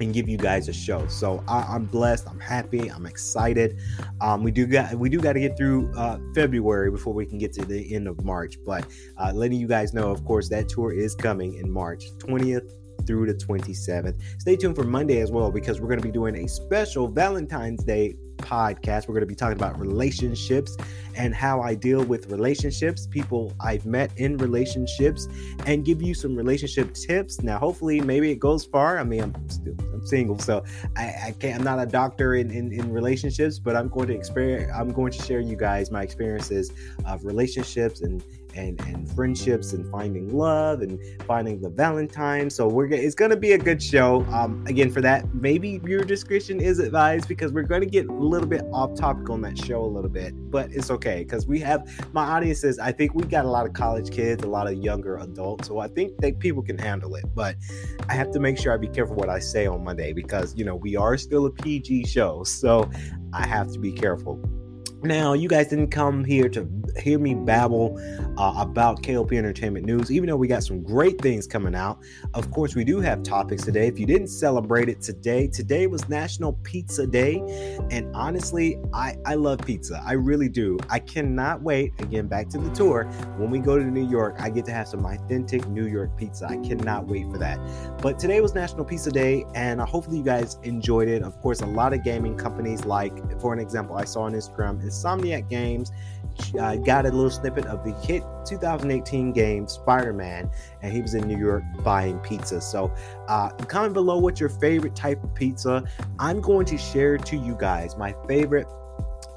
and 0.00 0.12
give 0.12 0.28
you 0.28 0.36
guys 0.36 0.68
a 0.68 0.72
show. 0.72 1.06
So 1.06 1.42
I, 1.46 1.74
am 1.74 1.84
blessed. 1.86 2.28
I'm 2.28 2.40
happy. 2.40 2.88
I'm 2.88 3.06
excited. 3.06 3.78
Um, 4.20 4.42
we 4.42 4.50
do 4.50 4.66
got 4.66 4.94
we 4.94 5.08
do 5.08 5.20
got 5.20 5.34
to 5.34 5.40
get 5.40 5.56
through 5.56 5.92
uh, 5.96 6.18
February 6.34 6.90
before 6.90 7.14
we 7.14 7.26
can 7.26 7.38
get 7.38 7.52
to 7.54 7.64
the 7.64 7.94
end 7.94 8.08
of 8.08 8.24
March. 8.24 8.56
But 8.66 8.86
uh, 9.18 9.32
letting 9.34 9.58
you 9.58 9.68
guys 9.68 9.94
know, 9.94 10.10
of 10.10 10.24
course, 10.24 10.48
that 10.50 10.68
tour 10.68 10.92
is 10.92 11.14
coming 11.14 11.54
in 11.54 11.70
March 11.70 12.04
20th 12.18 12.70
through 13.06 13.26
the 13.26 13.34
27th. 13.34 14.14
Stay 14.38 14.56
tuned 14.56 14.76
for 14.76 14.84
Monday 14.84 15.20
as 15.20 15.30
well 15.30 15.50
because 15.50 15.80
we're 15.80 15.88
going 15.88 16.00
to 16.00 16.06
be 16.06 16.12
doing 16.12 16.44
a 16.44 16.48
special 16.48 17.08
Valentine's 17.08 17.84
Day 17.84 18.16
podcast. 18.42 19.08
We're 19.08 19.14
going 19.14 19.20
to 19.20 19.26
be 19.26 19.34
talking 19.34 19.56
about 19.56 19.78
relationships 19.78 20.76
and 21.14 21.34
how 21.34 21.60
I 21.60 21.74
deal 21.74 22.04
with 22.04 22.30
relationships, 22.30 23.06
people 23.06 23.52
I've 23.60 23.86
met 23.86 24.10
in 24.16 24.36
relationships, 24.38 25.28
and 25.66 25.84
give 25.84 26.02
you 26.02 26.14
some 26.14 26.34
relationship 26.34 26.94
tips. 26.94 27.42
Now, 27.42 27.58
hopefully, 27.58 28.00
maybe 28.00 28.30
it 28.30 28.40
goes 28.40 28.64
far. 28.64 28.98
I 28.98 29.04
mean, 29.04 29.22
I'm 29.22 29.48
still 29.48 29.74
I'm 29.92 30.06
single, 30.06 30.38
so 30.38 30.64
I, 30.96 31.14
I 31.26 31.34
can't. 31.38 31.56
I'm 31.56 31.64
not 31.64 31.78
a 31.78 31.86
doctor 31.86 32.34
in, 32.34 32.50
in 32.50 32.72
in 32.72 32.92
relationships, 32.92 33.58
but 33.58 33.76
I'm 33.76 33.88
going 33.88 34.08
to 34.08 34.14
experience. 34.14 34.72
I'm 34.74 34.90
going 34.92 35.12
to 35.12 35.22
share 35.22 35.40
you 35.40 35.56
guys 35.56 35.90
my 35.90 36.02
experiences 36.02 36.72
of 37.06 37.24
relationships 37.24 38.00
and 38.02 38.22
and 38.54 38.80
and 38.82 39.10
friendships 39.12 39.72
and 39.72 39.88
finding 39.90 40.36
love 40.36 40.80
and 40.80 40.98
finding 41.26 41.60
the 41.60 41.68
Valentine. 41.68 42.50
So 42.50 42.68
we're 42.68 42.86
it's 42.92 43.14
gonna 43.14 43.36
be 43.36 43.52
a 43.52 43.58
good 43.58 43.82
show. 43.82 44.24
Um, 44.32 44.64
again, 44.66 44.90
for 44.90 45.00
that, 45.00 45.34
maybe 45.34 45.80
your 45.84 46.04
discretion 46.04 46.60
is 46.60 46.78
advised 46.78 47.28
because 47.28 47.52
we're 47.52 47.62
gonna 47.62 47.86
get 47.86 48.08
a 48.08 48.12
little 48.12 48.48
bit 48.48 48.62
off 48.72 48.94
topic 48.94 49.30
on 49.30 49.40
that 49.42 49.58
show 49.58 49.82
a 49.82 49.86
little 49.86 50.10
bit, 50.10 50.32
but 50.50 50.70
it's 50.72 50.90
okay 50.90 51.24
because 51.24 51.46
we 51.46 51.60
have 51.60 51.88
my 52.12 52.24
audiences. 52.24 52.78
I 52.78 52.92
think 52.92 53.14
we 53.14 53.24
got 53.24 53.44
a 53.44 53.50
lot 53.50 53.66
of 53.66 53.72
college 53.72 54.10
kids, 54.10 54.44
a 54.44 54.48
lot 54.48 54.66
of 54.66 54.74
younger 54.74 55.18
adults, 55.18 55.68
so 55.68 55.78
I 55.78 55.88
think 55.88 56.16
that 56.18 56.38
people 56.38 56.62
can 56.62 56.78
handle 56.78 57.14
it. 57.16 57.24
But 57.34 57.56
I 58.08 58.14
have 58.14 58.30
to 58.32 58.40
make 58.40 58.58
sure 58.58 58.72
I 58.72 58.76
be 58.76 58.88
careful 58.88 59.16
what 59.16 59.28
I 59.28 59.38
say 59.38 59.66
on 59.66 59.84
Monday 59.84 60.12
because 60.12 60.56
you 60.56 60.64
know 60.64 60.76
we 60.76 60.96
are 60.96 61.16
still 61.16 61.46
a 61.46 61.50
PG 61.50 62.06
show, 62.06 62.44
so 62.44 62.90
I 63.32 63.46
have 63.46 63.72
to 63.72 63.78
be 63.78 63.92
careful. 63.92 64.40
Now, 65.04 65.32
you 65.32 65.48
guys 65.48 65.66
didn't 65.66 65.88
come 65.90 66.24
here 66.24 66.48
to 66.50 66.62
hear 66.98 67.18
me 67.18 67.34
babble 67.34 67.98
uh, 68.38 68.54
about 68.56 69.02
KLP 69.02 69.36
Entertainment 69.36 69.86
News, 69.86 70.10
even 70.10 70.28
though 70.28 70.36
we 70.36 70.48
got 70.48 70.62
some 70.62 70.82
great 70.82 71.20
things 71.20 71.46
coming 71.46 71.74
out. 71.74 71.98
Of 72.34 72.50
course, 72.50 72.74
we 72.74 72.84
do 72.84 73.00
have 73.00 73.22
topics 73.22 73.64
today. 73.64 73.86
If 73.86 73.98
you 73.98 74.06
didn't 74.06 74.28
celebrate 74.28 74.88
it 74.88 75.00
today, 75.00 75.46
today 75.48 75.86
was 75.86 76.08
National 76.08 76.54
Pizza 76.62 77.06
Day. 77.06 77.40
And 77.90 78.14
honestly, 78.14 78.78
I, 78.92 79.16
I 79.24 79.34
love 79.34 79.60
pizza. 79.60 80.02
I 80.04 80.12
really 80.12 80.48
do. 80.48 80.78
I 80.88 80.98
cannot 80.98 81.62
wait, 81.62 81.92
again, 82.00 82.26
back 82.26 82.48
to 82.50 82.58
the 82.58 82.70
tour. 82.70 83.04
When 83.36 83.50
we 83.50 83.58
go 83.58 83.78
to 83.78 83.84
New 83.84 84.08
York, 84.08 84.36
I 84.38 84.50
get 84.50 84.64
to 84.66 84.72
have 84.72 84.88
some 84.88 85.04
authentic 85.04 85.66
New 85.68 85.86
York 85.86 86.16
pizza. 86.16 86.46
I 86.46 86.56
cannot 86.56 87.06
wait 87.06 87.30
for 87.30 87.38
that. 87.38 87.58
But 88.00 88.18
today 88.18 88.40
was 88.40 88.54
National 88.54 88.84
Pizza 88.84 89.10
Day, 89.10 89.44
and 89.54 89.80
uh, 89.80 89.86
hopefully, 89.86 90.18
you 90.18 90.24
guys 90.24 90.58
enjoyed 90.62 91.08
it. 91.08 91.22
Of 91.22 91.40
course, 91.40 91.60
a 91.60 91.66
lot 91.66 91.92
of 91.92 92.02
gaming 92.02 92.36
companies, 92.36 92.84
like, 92.84 93.40
for 93.40 93.52
an 93.52 93.58
example, 93.58 93.96
I 93.96 94.04
saw 94.04 94.22
on 94.22 94.32
Instagram, 94.32 94.82
Insomniac 94.82 95.48
Games 95.48 95.92
uh, 96.58 96.76
got 96.76 97.06
a 97.06 97.10
little 97.10 97.30
snippet 97.30 97.66
of 97.66 97.84
the 97.84 97.92
hit 98.06 98.22
2018 98.46 99.32
game 99.32 99.68
Spider 99.68 100.12
Man, 100.12 100.50
and 100.82 100.92
he 100.92 101.00
was 101.02 101.14
in 101.14 101.26
New 101.26 101.38
York 101.38 101.62
buying 101.82 102.18
pizza. 102.20 102.60
So, 102.60 102.92
uh, 103.28 103.50
comment 103.50 103.94
below 103.94 104.18
what 104.18 104.40
your 104.40 104.48
favorite 104.48 104.94
type 104.94 105.22
of 105.22 105.34
pizza. 105.34 105.84
I'm 106.18 106.40
going 106.40 106.66
to 106.66 106.78
share 106.78 107.18
to 107.18 107.36
you 107.36 107.56
guys 107.58 107.96
my 107.96 108.14
favorite 108.26 108.66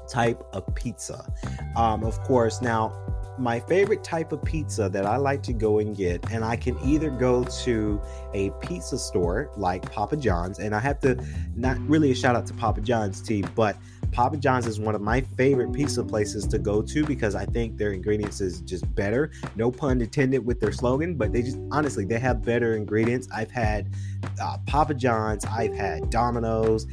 type 0.08 0.42
of 0.52 0.72
pizza. 0.74 1.32
Um, 1.76 2.04
of 2.04 2.20
course, 2.22 2.62
now 2.62 2.92
my 3.38 3.60
favorite 3.60 4.02
type 4.02 4.32
of 4.32 4.42
pizza 4.42 4.88
that 4.88 5.04
I 5.04 5.16
like 5.16 5.42
to 5.44 5.52
go 5.52 5.78
and 5.78 5.96
get, 5.96 6.24
and 6.30 6.44
I 6.44 6.56
can 6.56 6.78
either 6.84 7.10
go 7.10 7.44
to 7.44 8.00
a 8.34 8.50
pizza 8.62 8.98
store 8.98 9.50
like 9.56 9.90
Papa 9.90 10.16
John's, 10.16 10.58
and 10.58 10.74
I 10.74 10.80
have 10.80 11.00
to 11.00 11.22
not 11.54 11.78
really 11.80 12.10
a 12.10 12.14
shout 12.14 12.36
out 12.36 12.46
to 12.46 12.54
Papa 12.54 12.80
John's 12.80 13.20
T, 13.20 13.42
but 13.54 13.76
Papa 14.12 14.36
John's 14.36 14.66
is 14.66 14.80
one 14.80 14.94
of 14.94 15.00
my 15.00 15.20
favorite 15.20 15.72
pizza 15.72 16.02
places 16.02 16.46
to 16.48 16.58
go 16.58 16.82
to 16.82 17.04
because 17.04 17.34
I 17.34 17.44
think 17.46 17.76
their 17.76 17.92
ingredients 17.92 18.40
is 18.40 18.60
just 18.62 18.92
better. 18.94 19.30
No 19.56 19.70
pun 19.70 20.00
intended 20.00 20.44
with 20.44 20.60
their 20.60 20.72
slogan, 20.72 21.14
but 21.14 21.32
they 21.32 21.42
just 21.42 21.58
honestly 21.70 22.04
they 22.04 22.18
have 22.18 22.42
better 22.42 22.76
ingredients. 22.76 23.28
I've 23.34 23.50
had 23.50 23.92
uh, 24.40 24.58
Papa 24.66 24.94
John's, 24.94 25.44
I've 25.44 25.74
had 25.74 26.10
Domino's. 26.10 26.86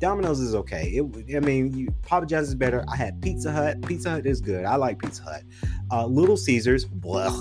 Domino's 0.00 0.40
is 0.40 0.54
okay. 0.54 0.88
It, 0.88 1.36
I 1.36 1.40
mean, 1.40 1.72
you, 1.72 1.94
Papa 2.02 2.26
John's 2.26 2.48
is 2.48 2.54
better. 2.56 2.84
I 2.88 2.96
had 2.96 3.22
Pizza 3.22 3.52
Hut. 3.52 3.80
Pizza 3.86 4.10
Hut 4.10 4.26
is 4.26 4.40
good. 4.40 4.64
I 4.64 4.74
like 4.76 4.98
Pizza 4.98 5.22
Hut. 5.22 5.42
Uh, 5.92 6.06
Little 6.06 6.36
Caesars, 6.36 6.84
blah. 6.84 7.28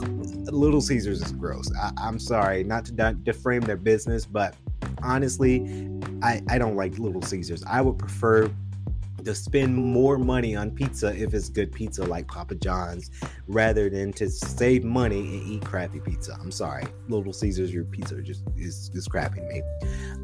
Little 0.51 0.79
Caesars 0.79 1.21
is 1.21 1.31
gross. 1.31 1.71
I, 1.75 2.07
am 2.07 2.19
sorry, 2.19 2.63
not 2.63 2.85
to 2.85 2.91
deframe 3.23 3.61
their 3.61 3.77
business, 3.77 4.27
but 4.27 4.55
honestly, 5.01 5.89
I, 6.21 6.41
I 6.49 6.57
don't 6.57 6.75
like 6.75 6.97
Little 6.99 7.21
Caesars. 7.21 7.63
I 7.65 7.81
would 7.81 7.97
prefer 7.97 8.51
to 9.25 9.35
spend 9.35 9.75
more 9.75 10.17
money 10.17 10.55
on 10.55 10.71
pizza 10.71 11.07
if 11.15 11.33
it's 11.33 11.49
good 11.49 11.71
pizza 11.71 12.03
like 12.03 12.27
Papa 12.27 12.55
John's 12.55 13.11
rather 13.47 13.89
than 13.89 14.13
to 14.13 14.29
save 14.29 14.83
money 14.83 15.19
and 15.19 15.47
eat 15.51 15.65
crappy 15.65 15.99
pizza. 15.99 16.37
I'm 16.39 16.51
sorry, 16.51 16.85
Little 17.09 17.33
Caesars, 17.33 17.73
your 17.73 17.83
pizza 17.85 18.21
just 18.21 18.43
is, 18.55 18.91
is 18.93 19.07
crappy 19.07 19.41
me. 19.41 19.61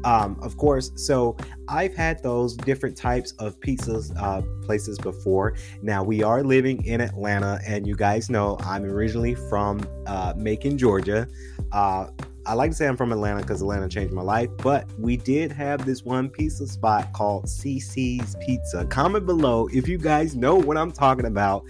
Um, 0.04 0.38
of 0.40 0.56
course, 0.56 0.92
so 0.96 1.36
I've 1.68 1.94
had 1.94 2.22
those 2.22 2.56
different 2.56 2.96
types 2.96 3.32
of 3.32 3.58
pizzas 3.60 4.12
uh, 4.20 4.42
places 4.64 4.98
before. 4.98 5.54
Now 5.82 6.02
we 6.02 6.22
are 6.22 6.42
living 6.42 6.84
in 6.84 7.00
Atlanta, 7.00 7.60
and 7.66 7.86
you 7.86 7.96
guys 7.96 8.30
know 8.30 8.56
I'm 8.60 8.84
originally 8.84 9.34
from 9.34 9.86
uh, 10.06 10.34
Macon, 10.36 10.78
Georgia. 10.78 11.26
Uh, 11.72 12.06
I 12.44 12.54
like 12.54 12.72
to 12.72 12.76
say 12.76 12.88
I'm 12.88 12.96
from 12.96 13.12
Atlanta 13.12 13.40
because 13.40 13.62
Atlanta 13.62 13.88
changed 13.88 14.12
my 14.12 14.22
life, 14.22 14.50
but 14.58 14.88
we 14.98 15.16
did 15.16 15.52
have 15.52 15.86
this 15.86 16.04
one 16.04 16.28
pizza 16.28 16.66
spot 16.66 17.12
called 17.12 17.44
CiCi's 17.44 18.36
Pizza. 18.44 18.84
Comment 18.86 19.24
below 19.24 19.68
if 19.72 19.86
you 19.86 19.96
guys 19.96 20.34
know 20.34 20.56
what 20.56 20.76
I'm 20.76 20.90
talking 20.90 21.26
about. 21.26 21.64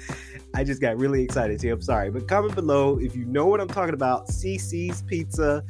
I 0.55 0.65
just 0.65 0.81
got 0.81 0.99
really 0.99 1.23
excited. 1.23 1.61
See, 1.61 1.69
I'm 1.69 1.81
sorry, 1.81 2.11
but 2.11 2.29
comment 2.29 2.55
below 2.55 2.99
if 2.99 3.17
you 3.17 3.25
know 3.25 3.47
what 3.47 3.61
I'm 3.61 3.69
talking 3.69 3.95
about. 3.95 4.29
CiCi's 4.29 5.03
Pizza. 5.03 5.65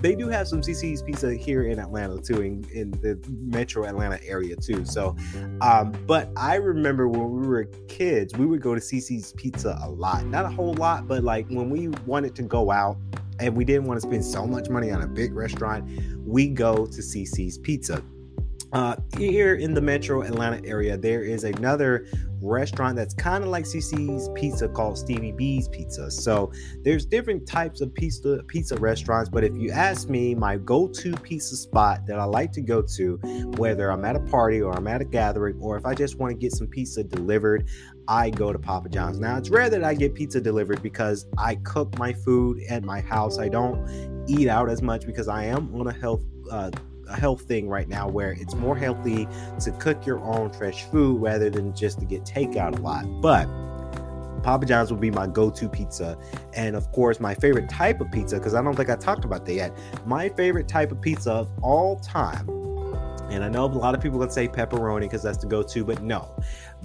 They 0.00 0.14
do 0.14 0.28
have 0.28 0.46
some 0.46 0.60
CiCi's 0.60 1.02
Pizza 1.02 1.34
here 1.34 1.64
in 1.64 1.78
Atlanta 1.78 2.20
too, 2.20 2.42
in, 2.42 2.64
in 2.72 2.90
the 2.90 3.18
metro 3.28 3.84
Atlanta 3.84 4.22
area 4.24 4.54
too. 4.56 4.84
So, 4.84 5.16
um, 5.62 5.92
but 6.06 6.30
I 6.36 6.56
remember 6.56 7.08
when 7.08 7.30
we 7.30 7.46
were 7.46 7.64
kids, 7.88 8.36
we 8.36 8.44
would 8.44 8.60
go 8.60 8.74
to 8.74 8.80
CiCi's 8.80 9.32
Pizza 9.32 9.78
a 9.82 9.88
lot. 9.88 10.26
Not 10.26 10.44
a 10.44 10.50
whole 10.50 10.74
lot, 10.74 11.08
but 11.08 11.24
like 11.24 11.48
when 11.48 11.70
we 11.70 11.88
wanted 12.04 12.34
to 12.36 12.42
go 12.42 12.70
out 12.70 12.98
and 13.38 13.56
we 13.56 13.64
didn't 13.64 13.84
want 13.84 14.00
to 14.00 14.06
spend 14.06 14.24
so 14.24 14.46
much 14.46 14.68
money 14.68 14.90
on 14.90 15.02
a 15.02 15.06
big 15.06 15.34
restaurant, 15.34 15.88
we 16.26 16.48
go 16.48 16.86
to 16.86 17.00
CiCi's 17.00 17.58
Pizza. 17.58 18.02
Uh, 18.76 18.94
here 19.16 19.54
in 19.54 19.72
the 19.72 19.80
metro 19.80 20.20
Atlanta 20.20 20.60
area, 20.68 20.98
there 20.98 21.22
is 21.22 21.44
another 21.44 22.06
restaurant 22.42 22.94
that's 22.94 23.14
kind 23.14 23.42
of 23.42 23.48
like 23.48 23.64
CiCi's 23.64 24.28
Pizza 24.34 24.68
called 24.68 24.98
Stevie 24.98 25.32
B's 25.32 25.66
Pizza. 25.66 26.10
So 26.10 26.52
there's 26.84 27.06
different 27.06 27.48
types 27.48 27.80
of 27.80 27.94
pizza 27.94 28.42
pizza 28.48 28.76
restaurants, 28.76 29.30
but 29.30 29.44
if 29.44 29.56
you 29.56 29.70
ask 29.70 30.10
me, 30.10 30.34
my 30.34 30.58
go-to 30.58 31.14
pizza 31.14 31.56
spot 31.56 32.04
that 32.06 32.18
I 32.18 32.24
like 32.24 32.52
to 32.52 32.60
go 32.60 32.82
to, 32.82 33.16
whether 33.56 33.90
I'm 33.90 34.04
at 34.04 34.14
a 34.14 34.20
party 34.20 34.60
or 34.60 34.76
I'm 34.76 34.86
at 34.88 35.00
a 35.00 35.06
gathering, 35.06 35.56
or 35.58 35.78
if 35.78 35.86
I 35.86 35.94
just 35.94 36.18
want 36.18 36.32
to 36.32 36.38
get 36.38 36.52
some 36.52 36.66
pizza 36.66 37.02
delivered, 37.02 37.70
I 38.08 38.28
go 38.28 38.52
to 38.52 38.58
Papa 38.58 38.90
John's. 38.90 39.18
Now 39.18 39.38
it's 39.38 39.48
rare 39.48 39.70
that 39.70 39.84
I 39.84 39.94
get 39.94 40.12
pizza 40.12 40.38
delivered 40.38 40.82
because 40.82 41.24
I 41.38 41.54
cook 41.54 41.98
my 41.98 42.12
food 42.12 42.60
at 42.68 42.84
my 42.84 43.00
house. 43.00 43.38
I 43.38 43.48
don't 43.48 44.26
eat 44.28 44.48
out 44.48 44.68
as 44.68 44.82
much 44.82 45.06
because 45.06 45.28
I 45.28 45.44
am 45.44 45.74
on 45.74 45.86
a 45.86 45.94
health 45.94 46.20
uh, 46.50 46.70
a 47.08 47.16
health 47.16 47.42
thing 47.42 47.68
right 47.68 47.88
now 47.88 48.08
where 48.08 48.32
it's 48.32 48.54
more 48.54 48.76
healthy 48.76 49.28
to 49.60 49.70
cook 49.72 50.06
your 50.06 50.20
own 50.20 50.52
fresh 50.52 50.84
food 50.84 51.20
rather 51.20 51.50
than 51.50 51.74
just 51.74 52.00
to 52.00 52.06
get 52.06 52.24
takeout 52.24 52.78
a 52.78 52.82
lot. 52.82 53.04
But 53.20 53.46
Papa 54.42 54.66
John's 54.66 54.90
will 54.90 54.98
be 54.98 55.10
my 55.10 55.26
go-to 55.26 55.68
pizza, 55.68 56.16
and 56.54 56.76
of 56.76 56.92
course, 56.92 57.18
my 57.18 57.34
favorite 57.34 57.68
type 57.68 58.00
of 58.00 58.10
pizza 58.12 58.36
because 58.36 58.54
I 58.54 58.62
don't 58.62 58.76
think 58.76 58.90
I 58.90 58.96
talked 58.96 59.24
about 59.24 59.44
that 59.46 59.54
yet. 59.54 59.76
My 60.06 60.28
favorite 60.28 60.68
type 60.68 60.92
of 60.92 61.00
pizza 61.00 61.32
of 61.32 61.50
all 61.62 61.98
time 62.00 62.48
and 63.30 63.42
I 63.42 63.48
know 63.48 63.64
a 63.64 63.66
lot 63.66 63.94
of 63.94 64.00
people 64.00 64.20
can 64.20 64.30
say 64.30 64.46
pepperoni 64.46 65.00
because 65.00 65.22
that's 65.22 65.38
the 65.38 65.46
go 65.46 65.62
to, 65.62 65.84
but 65.84 66.02
no. 66.02 66.34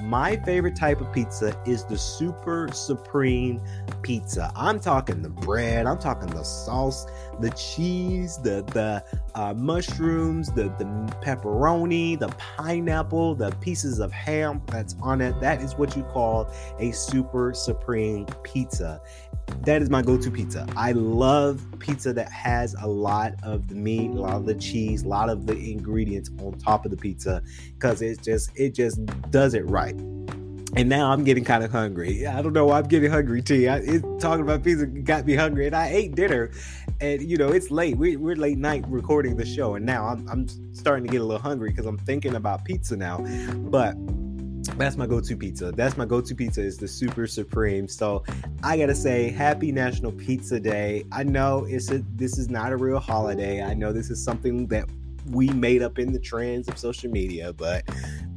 My 0.02 0.36
favorite 0.38 0.76
type 0.76 1.00
of 1.00 1.12
pizza 1.14 1.60
is 1.66 1.86
the 1.86 1.98
super 1.98 2.70
supreme 2.74 3.62
pizza. 4.02 4.52
I'm 4.56 4.80
talking 4.80 5.22
the 5.22 5.30
bread, 5.30 5.86
I'm 5.86 6.00
talking 6.00 6.30
the 6.30 6.44
sauce, 6.44 7.06
the 7.40 7.52
cheese, 7.52 8.38
the 8.38 8.64
the 8.74 9.04
uh, 9.36 9.54
mushrooms, 9.54 10.52
the 10.52 10.64
the 10.80 10.86
pepperoni, 11.22 12.18
the 12.18 12.30
pineapple, 12.30 13.36
the 13.36 13.52
pieces 13.62 14.00
of 14.00 14.12
ham 14.12 14.62
that's 14.68 14.96
on 15.02 15.22
it. 15.22 15.40
That 15.40 15.62
is 15.62 15.76
what 15.76 15.96
you 15.96 16.04
call 16.04 16.52
a 16.80 16.92
super 16.92 17.54
supreme 17.54 18.26
pizza 18.44 19.02
that 19.64 19.82
is 19.82 19.90
my 19.90 20.02
go-to 20.02 20.32
pizza. 20.32 20.66
I 20.76 20.92
love 20.94 21.64
pizza 21.80 22.14
that 22.14 22.32
has 22.32 22.76
a 22.82 22.88
lot 22.88 23.34
of 23.44 23.68
the 23.68 23.76
meat, 23.76 24.10
a 24.10 24.14
lot 24.14 24.36
of 24.36 24.46
the 24.46 24.56
cheese, 24.56 25.04
a 25.04 25.08
lot 25.08 25.30
of 25.30 25.46
the 25.46 25.72
ingredients 25.72 26.32
on 26.40 26.54
top 26.54 26.86
of 26.86 26.92
the 26.92 26.98
pizza 26.98 27.44
because 27.82 28.02
it 28.02 28.22
just 28.22 28.52
it 28.56 28.74
just 28.76 29.04
does 29.32 29.54
it 29.54 29.68
right. 29.70 29.96
And 30.74 30.88
now 30.88 31.12
I'm 31.12 31.26
getting 31.26 31.44
kind 31.44 31.66
of 31.66 31.72
hungry. 31.72 32.26
I 32.26 32.42
don't 32.42 32.54
know 32.54 32.68
why 32.68 32.78
I'm 32.78 32.88
getting 32.88 33.12
hungry, 33.12 33.42
T. 33.42 33.68
I, 33.68 33.78
it, 33.80 34.04
talking 34.22 34.42
about 34.42 34.64
pizza 34.64 34.86
got 34.86 35.26
me 35.26 35.36
hungry, 35.36 35.68
and 35.68 35.76
I 35.76 35.88
ate 35.88 36.16
dinner, 36.16 36.52
and 37.02 37.22
you 37.22 37.36
know 37.36 37.50
it's 37.50 37.72
late. 37.72 37.98
We, 37.98 38.16
we're 38.16 38.38
late 38.38 38.58
night 38.58 38.86
recording 38.88 39.36
the 39.36 39.46
show, 39.46 39.76
and 39.76 39.86
now 39.86 40.06
I'm, 40.06 40.30
I'm 40.30 40.74
starting 40.74 41.06
to 41.06 41.12
get 41.12 41.20
a 41.20 41.26
little 41.26 41.42
hungry 41.42 41.72
because 41.72 41.86
I'm 41.86 41.98
thinking 41.98 42.36
about 42.36 42.64
pizza 42.64 42.96
now. 42.96 43.18
But 43.56 43.96
that's 44.78 44.96
my 44.96 45.08
go-to 45.08 45.36
pizza. 45.36 45.74
That's 45.74 45.98
my 45.98 46.06
go-to 46.06 46.36
pizza 46.36 46.62
is 46.62 46.78
the 46.78 46.88
Super 46.88 47.28
Supreme. 47.28 47.90
So 47.90 48.24
I 48.64 48.78
gotta 48.78 48.96
say, 48.96 49.30
Happy 49.30 49.74
National 49.74 50.14
Pizza 50.14 50.58
Day. 50.58 51.04
I 51.12 51.24
know 51.24 51.66
it's 51.68 51.92
a, 51.92 52.02
this 52.16 52.38
is 52.38 52.50
not 52.50 52.72
a 52.72 52.78
real 52.78 53.00
holiday. 53.00 53.62
I 53.62 53.74
know 53.74 53.92
this 53.92 54.10
is 54.10 54.24
something 54.24 54.68
that 54.68 54.88
we 55.30 55.50
made 55.50 55.82
up 55.82 56.00
in 56.00 56.12
the 56.12 56.20
trends 56.20 56.68
of 56.68 56.78
social 56.78 57.10
media, 57.10 57.54
but 57.54 57.84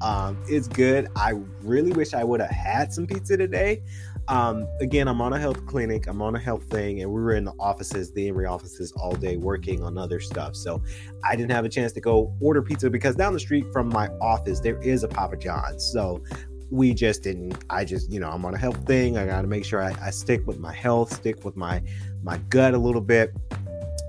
um, 0.00 0.38
it's 0.48 0.68
good. 0.68 1.08
I 1.16 1.32
really 1.62 1.92
wish 1.92 2.14
I 2.14 2.24
would 2.24 2.40
have 2.40 2.50
had 2.50 2.92
some 2.92 3.06
pizza 3.06 3.36
today. 3.36 3.82
Um, 4.28 4.66
again, 4.80 5.06
I'm 5.06 5.20
on 5.20 5.34
a 5.34 5.38
health 5.38 5.66
clinic, 5.66 6.06
I'm 6.06 6.22
on 6.22 6.34
a 6.34 6.38
health 6.38 6.64
thing, 6.64 7.02
and 7.02 7.10
we 7.10 7.20
were 7.20 7.34
in 7.34 7.44
the 7.44 7.52
offices, 7.58 8.12
the 8.12 8.28
Emory 8.28 8.46
offices, 8.46 8.92
all 8.92 9.14
day 9.14 9.36
working 9.36 9.82
on 9.82 9.98
other 9.98 10.18
stuff. 10.18 10.56
So 10.56 10.82
I 11.24 11.36
didn't 11.36 11.52
have 11.52 11.64
a 11.64 11.68
chance 11.68 11.92
to 11.92 12.00
go 12.00 12.34
order 12.40 12.62
pizza 12.62 12.88
because 12.88 13.16
down 13.16 13.34
the 13.34 13.40
street 13.40 13.66
from 13.72 13.88
my 13.90 14.08
office, 14.22 14.60
there 14.60 14.80
is 14.80 15.04
a 15.04 15.08
Papa 15.08 15.36
John's. 15.36 15.84
So 15.84 16.22
we 16.70 16.94
just 16.94 17.22
didn't 17.22 17.62
i 17.70 17.84
just 17.84 18.10
you 18.10 18.18
know 18.18 18.28
i'm 18.30 18.44
on 18.44 18.54
a 18.54 18.58
health 18.58 18.84
thing 18.86 19.18
i 19.18 19.26
gotta 19.26 19.46
make 19.46 19.64
sure 19.64 19.82
I, 19.82 19.94
I 20.02 20.10
stick 20.10 20.46
with 20.46 20.58
my 20.58 20.72
health 20.72 21.12
stick 21.12 21.44
with 21.44 21.56
my 21.56 21.82
my 22.22 22.38
gut 22.48 22.74
a 22.74 22.78
little 22.78 23.02
bit 23.02 23.32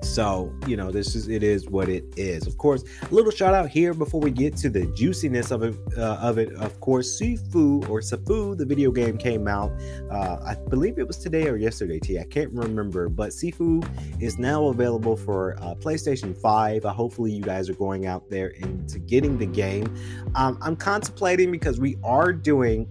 so, 0.06 0.54
you 0.68 0.78
know, 0.78 0.92
this 0.92 1.16
is 1.16 1.28
it 1.28 1.44
is 1.44 1.68
what 1.68 1.90
it 1.90 2.06
is. 2.16 2.48
Of 2.48 2.58
course, 2.58 2.84
a 3.02 3.14
little 3.14 3.32
shout 3.32 3.54
out 3.54 3.70
here 3.70 3.94
before 3.94 4.22
we 4.22 4.32
get 4.32 4.56
to 4.58 4.70
the 4.70 4.86
juiciness 4.88 5.52
of 5.52 5.64
it. 5.64 5.76
Uh, 5.98 6.18
of 6.22 6.38
it, 6.38 6.54
of 6.54 6.80
course, 6.80 7.20
Sifu 7.20 7.88
or 7.90 8.02
Sifu, 8.02 8.58
the 8.58 8.66
video 8.66 8.92
game 8.92 9.18
came 9.18 9.48
out. 9.48 9.72
Uh, 10.12 10.38
I 10.46 10.56
believe 10.70 11.00
it 11.00 11.08
was 11.08 11.18
today 11.18 11.48
or 11.48 11.58
yesterday. 11.58 12.00
T. 12.00 12.20
I 12.20 12.24
can't 12.24 12.52
remember, 12.52 13.10
but 13.10 13.32
Sifu 13.32 13.86
is 14.22 14.38
now 14.38 14.68
available 14.68 15.16
for 15.16 15.58
uh, 15.60 15.76
PlayStation 15.76 16.38
Five. 16.38 16.86
Uh, 16.86 16.94
hopefully, 16.94 17.32
you 17.32 17.42
guys 17.42 17.70
are 17.70 17.76
going 17.76 18.06
out 18.06 18.30
there 18.30 18.50
into 18.50 19.00
getting 19.00 19.38
the 19.38 19.48
game. 19.48 19.94
Um, 20.36 20.58
I'm 20.62 20.76
contemplating 20.76 21.52
because 21.52 21.80
we 21.80 21.98
are 22.04 22.32
doing 22.32 22.88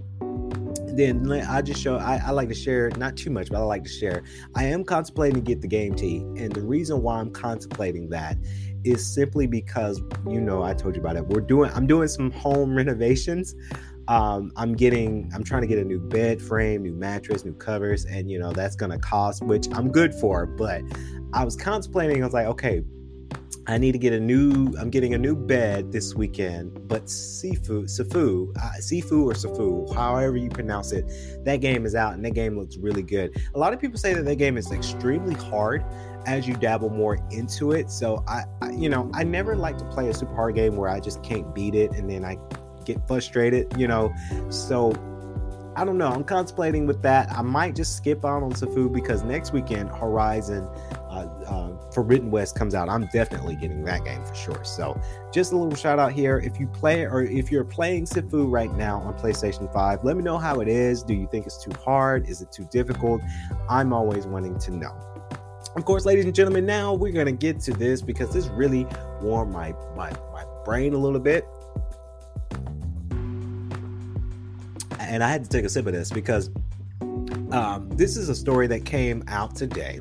then 0.97 1.31
I 1.33 1.63
just 1.63 1.81
show 1.81 1.97
I, 1.97 2.21
I, 2.25 2.31
like 2.31 2.49
to 2.49 2.55
share 2.55 2.91
not 2.97 3.17
too 3.17 3.31
much, 3.31 3.51
but 3.51 3.59
I 3.59 3.63
like 3.63 3.85
to 3.85 3.91
share. 3.91 4.23
I 4.55 4.65
am 4.65 4.85
contemplating 4.85 5.37
to 5.37 5.41
get 5.41 5.61
the 5.61 5.69
game 5.69 5.95
T, 5.95 6.19
and 6.37 6.53
the 6.53 6.63
reason 6.63 7.03
why 7.03 7.21
I'm 7.21 7.31
contemplating 7.31 8.09
that 8.11 8.37
is 8.85 9.05
simply 9.07 9.47
because 9.47 10.01
you 10.29 10.41
know 10.41 10.63
I 10.63 10.75
told 10.75 10.95
you 10.95 11.01
about 11.01 11.17
it. 11.17 11.27
We're 11.27 11.41
doing 11.41 11.71
I'm 11.75 11.87
doing 11.87 12.09
some 12.09 12.31
home 12.31 12.75
renovations. 12.77 13.55
Um, 14.09 14.53
I'm 14.57 14.75
getting 14.75 15.31
I'm 15.35 15.45
trying 15.45 15.63
to 15.63 15.69
get 15.69 15.79
a 15.79 15.85
new 15.85 15.99
bed 15.99 16.41
frame, 16.41 16.83
new 16.83 16.93
mattress, 16.93 17.45
new 17.45 17.55
covers, 17.55 18.05
and 18.05 18.31
you 18.31 18.39
know 18.39 18.53
that's 18.53 18.77
gonna 18.77 18.99
cost, 18.99 19.43
which 19.43 19.67
I'm 19.73 19.91
good 19.91 20.15
for. 20.15 20.47
But 20.47 20.83
I 21.33 21.45
was 21.45 21.57
contemplating. 21.57 22.23
I 22.23 22.27
was 22.27 22.35
like, 22.35 22.47
okay, 22.47 22.83
I 23.67 23.79
need 23.79 23.93
to 23.93 23.99
get 23.99 24.13
a 24.13 24.21
new. 24.21 24.75
I'm 24.79 24.91
getting 24.91 25.15
a 25.15 25.19
new 25.19 25.35
bed 25.35 25.91
this 25.91 26.15
weekend, 26.15 26.87
but 26.87 27.07
Sifu, 27.07 27.85
Sifu, 27.85 28.55
uh, 28.57 28.79
Sifu 28.79 29.25
or 29.25 29.33
Sifu, 29.33 29.95
however 29.95 30.37
you 30.37 30.51
pronounce 30.51 30.93
it, 30.93 31.11
that 31.45 31.57
game 31.57 31.87
is 31.87 31.95
out 31.95 32.13
and 32.15 32.25
that 32.25 32.33
game 32.35 32.59
looks 32.59 32.77
really 32.77 33.03
good. 33.03 33.35
A 33.55 33.59
lot 33.59 33.73
of 33.73 33.81
people 33.81 33.99
say 33.99 34.13
that 34.13 34.25
that 34.25 34.37
game 34.37 34.59
is 34.59 34.71
extremely 34.71 35.35
hard 35.35 35.83
as 36.27 36.47
you 36.47 36.55
dabble 36.55 36.91
more 36.91 37.19
into 37.31 37.73
it. 37.73 37.91
So 37.91 38.23
I, 38.29 38.45
I 38.61 38.71
you 38.71 38.89
know, 38.89 39.11
I 39.15 39.25
never 39.25 39.57
like 39.57 39.79
to 39.79 39.85
play 39.87 40.09
a 40.11 40.15
super 40.15 40.35
hard 40.35 40.55
game 40.57 40.77
where 40.77 40.91
I 40.91 41.01
just 41.01 41.23
can't 41.23 41.55
beat 41.55 41.75
it 41.75 41.93
and 41.93 42.11
then 42.11 42.25
I 42.25 42.37
get 42.85 43.07
frustrated. 43.09 43.73
You 43.79 43.89
know, 43.89 44.15
so 44.51 44.93
I 45.77 45.85
don't 45.85 45.99
know. 45.99 46.09
I'm 46.09 46.25
contemplating 46.25 46.87
with 46.87 47.03
that. 47.03 47.31
I 47.33 47.43
might 47.43 47.75
just 47.75 47.97
skip 47.97 48.25
out 48.25 48.43
on 48.43 48.53
food 48.53 48.93
because 48.93 49.25
next 49.25 49.53
weekend 49.53 49.91
Horizon 49.91 50.69
uh, 51.11 51.29
uh, 51.47 51.91
Forbidden 51.93 52.31
West 52.31 52.57
comes 52.57 52.75
out. 52.75 52.89
I'm 52.89 53.07
definitely 53.13 53.57
getting 53.57 53.85
that 53.85 54.05
game 54.05 54.25
for 54.25 54.35
sure. 54.35 54.65
So 54.65 55.01
just 55.33 55.53
a 55.53 55.57
little 55.57 55.75
shout 55.75 55.99
out 55.99 56.13
here. 56.13 56.39
If 56.39 56.61
you 56.61 56.67
play 56.67 57.05
or 57.05 57.23
if 57.23 57.51
you're 57.51 57.65
playing 57.65 58.05
Sifu 58.05 58.51
right 58.51 58.73
now 58.75 59.01
on 59.01 59.15
PlayStation 59.15 59.73
5, 59.73 60.05
let 60.05 60.17
me 60.17 60.23
know 60.23 60.39
how 60.39 60.61
it 60.61 60.69
is. 60.69 61.03
Do 61.03 61.15
you 61.15 61.29
think 61.31 61.47
it's 61.47 61.63
too 61.63 61.73
hard? 61.85 62.29
Is 62.29 62.41
it 62.41 62.53
too 62.53 62.69
difficult? 62.71 63.21
I'm 63.69 63.93
always 63.93 64.27
wanting 64.27 64.59
to 64.61 64.71
know. 64.71 64.97
Of 65.77 65.85
course, 65.85 66.05
ladies 66.05 66.25
and 66.25 66.35
gentlemen, 66.35 66.67
now 66.67 66.95
we're 66.95 67.13
gonna 67.13 67.33
get 67.33 67.59
to 67.61 67.73
this 67.73 68.01
because 68.01 68.33
this 68.33 68.47
really 68.47 68.87
warmed 69.21 69.53
my 69.53 69.75
my, 69.97 70.13
my 70.33 70.45
brain 70.65 70.95
a 70.95 70.99
little 70.99 71.19
bit. 71.19 71.49
And 75.15 75.23
I 75.23 75.29
had 75.29 75.45
to 75.45 75.49
take 75.49 75.65
a 75.65 75.69
sip 75.69 75.87
of 75.87 75.93
this 75.93 76.11
because 76.11 76.51
um, 77.53 77.89
this 77.91 78.17
is 78.17 78.29
a 78.29 78.35
story 78.35 78.67
that 78.67 78.85
came 78.85 79.23
out 79.29 79.55
today. 79.55 80.01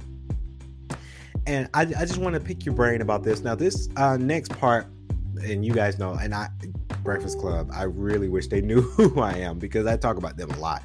And 1.46 1.70
I, 1.75 1.82
I 1.82 1.86
just 2.05 2.17
want 2.17 2.34
to 2.34 2.39
pick 2.39 2.65
your 2.65 2.74
brain 2.74 3.00
about 3.00 3.22
this. 3.22 3.41
Now, 3.41 3.53
this 3.53 3.89
uh, 3.96 4.17
next 4.17 4.58
part, 4.58 4.88
and 5.43 5.63
you 5.63 5.72
guys 5.72 6.00
know, 6.00 6.13
and 6.13 6.34
I, 6.34 6.48
Breakfast 7.03 7.38
Club, 7.38 7.70
I 7.72 7.84
really 7.84 8.27
wish 8.27 8.48
they 8.48 8.62
knew 8.70 8.82
who 8.82 9.22
I 9.22 9.34
am 9.34 9.60
because 9.60 9.86
I 9.86 9.98
talk 9.98 10.17
about 10.17 10.36
them 10.36 10.50
a 10.50 10.58
lot. 10.58 10.82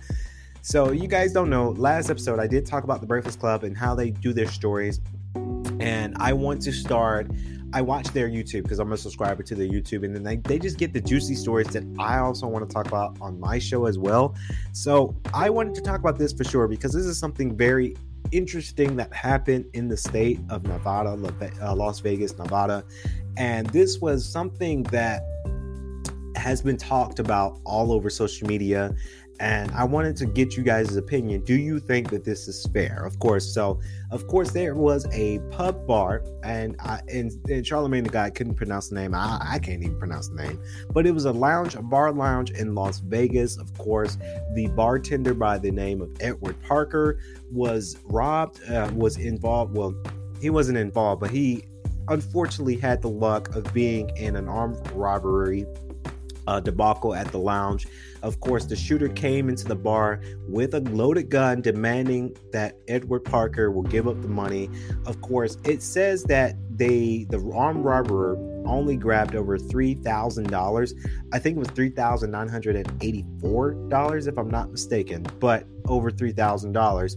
So, 0.60 0.92
you 0.92 1.08
guys 1.08 1.32
don't 1.32 1.48
know, 1.48 1.70
last 1.70 2.10
episode 2.10 2.38
I 2.38 2.46
did 2.46 2.66
talk 2.66 2.84
about 2.84 3.00
the 3.00 3.06
Breakfast 3.06 3.40
Club 3.40 3.64
and 3.64 3.74
how 3.74 3.94
they 3.94 4.10
do 4.10 4.34
their 4.34 4.48
stories. 4.48 5.00
And 5.80 6.14
I 6.18 6.34
want 6.34 6.60
to 6.62 6.72
start 6.72 7.30
I 7.72 7.82
watch 7.82 8.08
their 8.08 8.28
YouTube 8.28 8.62
because 8.62 8.78
I'm 8.78 8.92
a 8.92 8.96
subscriber 8.96 9.42
to 9.42 9.54
their 9.54 9.68
YouTube, 9.68 10.04
and 10.04 10.14
then 10.14 10.22
they, 10.22 10.36
they 10.36 10.58
just 10.58 10.78
get 10.78 10.92
the 10.92 11.00
juicy 11.00 11.34
stories 11.34 11.68
that 11.68 11.84
I 11.98 12.18
also 12.18 12.46
want 12.46 12.68
to 12.68 12.72
talk 12.72 12.86
about 12.86 13.16
on 13.20 13.38
my 13.38 13.58
show 13.58 13.86
as 13.86 13.98
well. 13.98 14.34
So 14.72 15.14
I 15.34 15.50
wanted 15.50 15.74
to 15.74 15.82
talk 15.82 16.00
about 16.00 16.18
this 16.18 16.32
for 16.32 16.44
sure 16.44 16.66
because 16.66 16.92
this 16.92 17.04
is 17.04 17.18
something 17.18 17.56
very 17.56 17.96
interesting 18.32 18.96
that 18.96 19.12
happened 19.12 19.66
in 19.74 19.88
the 19.88 19.96
state 19.96 20.40
of 20.50 20.64
Nevada, 20.64 21.10
uh, 21.62 21.74
Las 21.74 22.00
Vegas, 22.00 22.36
Nevada. 22.38 22.84
And 23.36 23.66
this 23.68 24.00
was 24.00 24.26
something 24.26 24.82
that 24.84 25.22
has 26.36 26.62
been 26.62 26.76
talked 26.76 27.18
about 27.18 27.58
all 27.64 27.92
over 27.92 28.08
social 28.08 28.46
media 28.46 28.94
and 29.40 29.70
I 29.72 29.84
wanted 29.84 30.16
to 30.16 30.26
get 30.26 30.56
you 30.56 30.62
guys' 30.62 30.96
opinion. 30.96 31.42
Do 31.42 31.54
you 31.54 31.78
think 31.78 32.10
that 32.10 32.24
this 32.24 32.48
is 32.48 32.66
fair? 32.66 33.04
Of 33.04 33.18
course. 33.18 33.52
So, 33.52 33.80
of 34.10 34.26
course, 34.26 34.50
there 34.50 34.74
was 34.74 35.06
a 35.12 35.38
pub 35.50 35.86
bar, 35.86 36.24
and 36.42 36.76
I 36.80 37.00
and, 37.08 37.32
and 37.48 37.66
Charlemagne 37.66 38.04
the 38.04 38.10
guy 38.10 38.30
couldn't 38.30 38.54
pronounce 38.54 38.88
the 38.88 38.96
name. 38.96 39.14
I, 39.14 39.38
I 39.42 39.58
can't 39.58 39.82
even 39.82 39.98
pronounce 39.98 40.28
the 40.28 40.42
name, 40.42 40.60
but 40.90 41.06
it 41.06 41.12
was 41.12 41.24
a 41.24 41.32
lounge, 41.32 41.74
a 41.74 41.82
bar 41.82 42.12
lounge 42.12 42.50
in 42.50 42.74
Las 42.74 42.98
Vegas. 42.98 43.56
Of 43.58 43.76
course, 43.78 44.18
the 44.54 44.66
bartender 44.68 45.34
by 45.34 45.58
the 45.58 45.70
name 45.70 46.00
of 46.02 46.10
Edward 46.20 46.60
Parker 46.62 47.20
was 47.50 47.96
robbed. 48.04 48.62
Uh, 48.68 48.90
was 48.94 49.18
involved. 49.18 49.76
Well, 49.76 49.94
he 50.40 50.50
wasn't 50.50 50.78
involved, 50.78 51.20
but 51.20 51.30
he 51.30 51.64
unfortunately 52.08 52.76
had 52.76 53.02
the 53.02 53.08
luck 53.08 53.54
of 53.54 53.72
being 53.72 54.08
in 54.16 54.34
an 54.34 54.48
armed 54.48 54.78
robbery 54.92 55.66
uh, 56.46 56.58
debacle 56.58 57.14
at 57.14 57.30
the 57.30 57.38
lounge. 57.38 57.86
Of 58.22 58.40
course, 58.40 58.64
the 58.66 58.76
shooter 58.76 59.08
came 59.08 59.48
into 59.48 59.64
the 59.64 59.76
bar 59.76 60.20
with 60.48 60.74
a 60.74 60.80
loaded 60.80 61.30
gun, 61.30 61.62
demanding 61.62 62.36
that 62.52 62.76
Edward 62.88 63.20
Parker 63.20 63.70
will 63.70 63.82
give 63.82 64.08
up 64.08 64.20
the 64.22 64.28
money. 64.28 64.68
Of 65.06 65.20
course, 65.20 65.56
it 65.64 65.82
says 65.82 66.24
that 66.24 66.56
they 66.70 67.26
the 67.30 67.38
armed 67.54 67.84
robber 67.84 68.36
only 68.66 68.96
grabbed 68.96 69.34
over 69.34 69.58
three 69.58 69.94
thousand 69.94 70.48
dollars. 70.50 70.94
I 71.32 71.38
think 71.38 71.56
it 71.56 71.58
was 71.58 71.68
three 71.68 71.90
thousand 71.90 72.30
nine 72.30 72.48
hundred 72.48 72.76
and 72.76 73.02
eighty-four 73.02 73.74
dollars, 73.88 74.26
if 74.26 74.38
I'm 74.38 74.50
not 74.50 74.70
mistaken, 74.70 75.26
but 75.38 75.66
over 75.86 76.10
three 76.10 76.32
thousand 76.32 76.72
dollars 76.72 77.16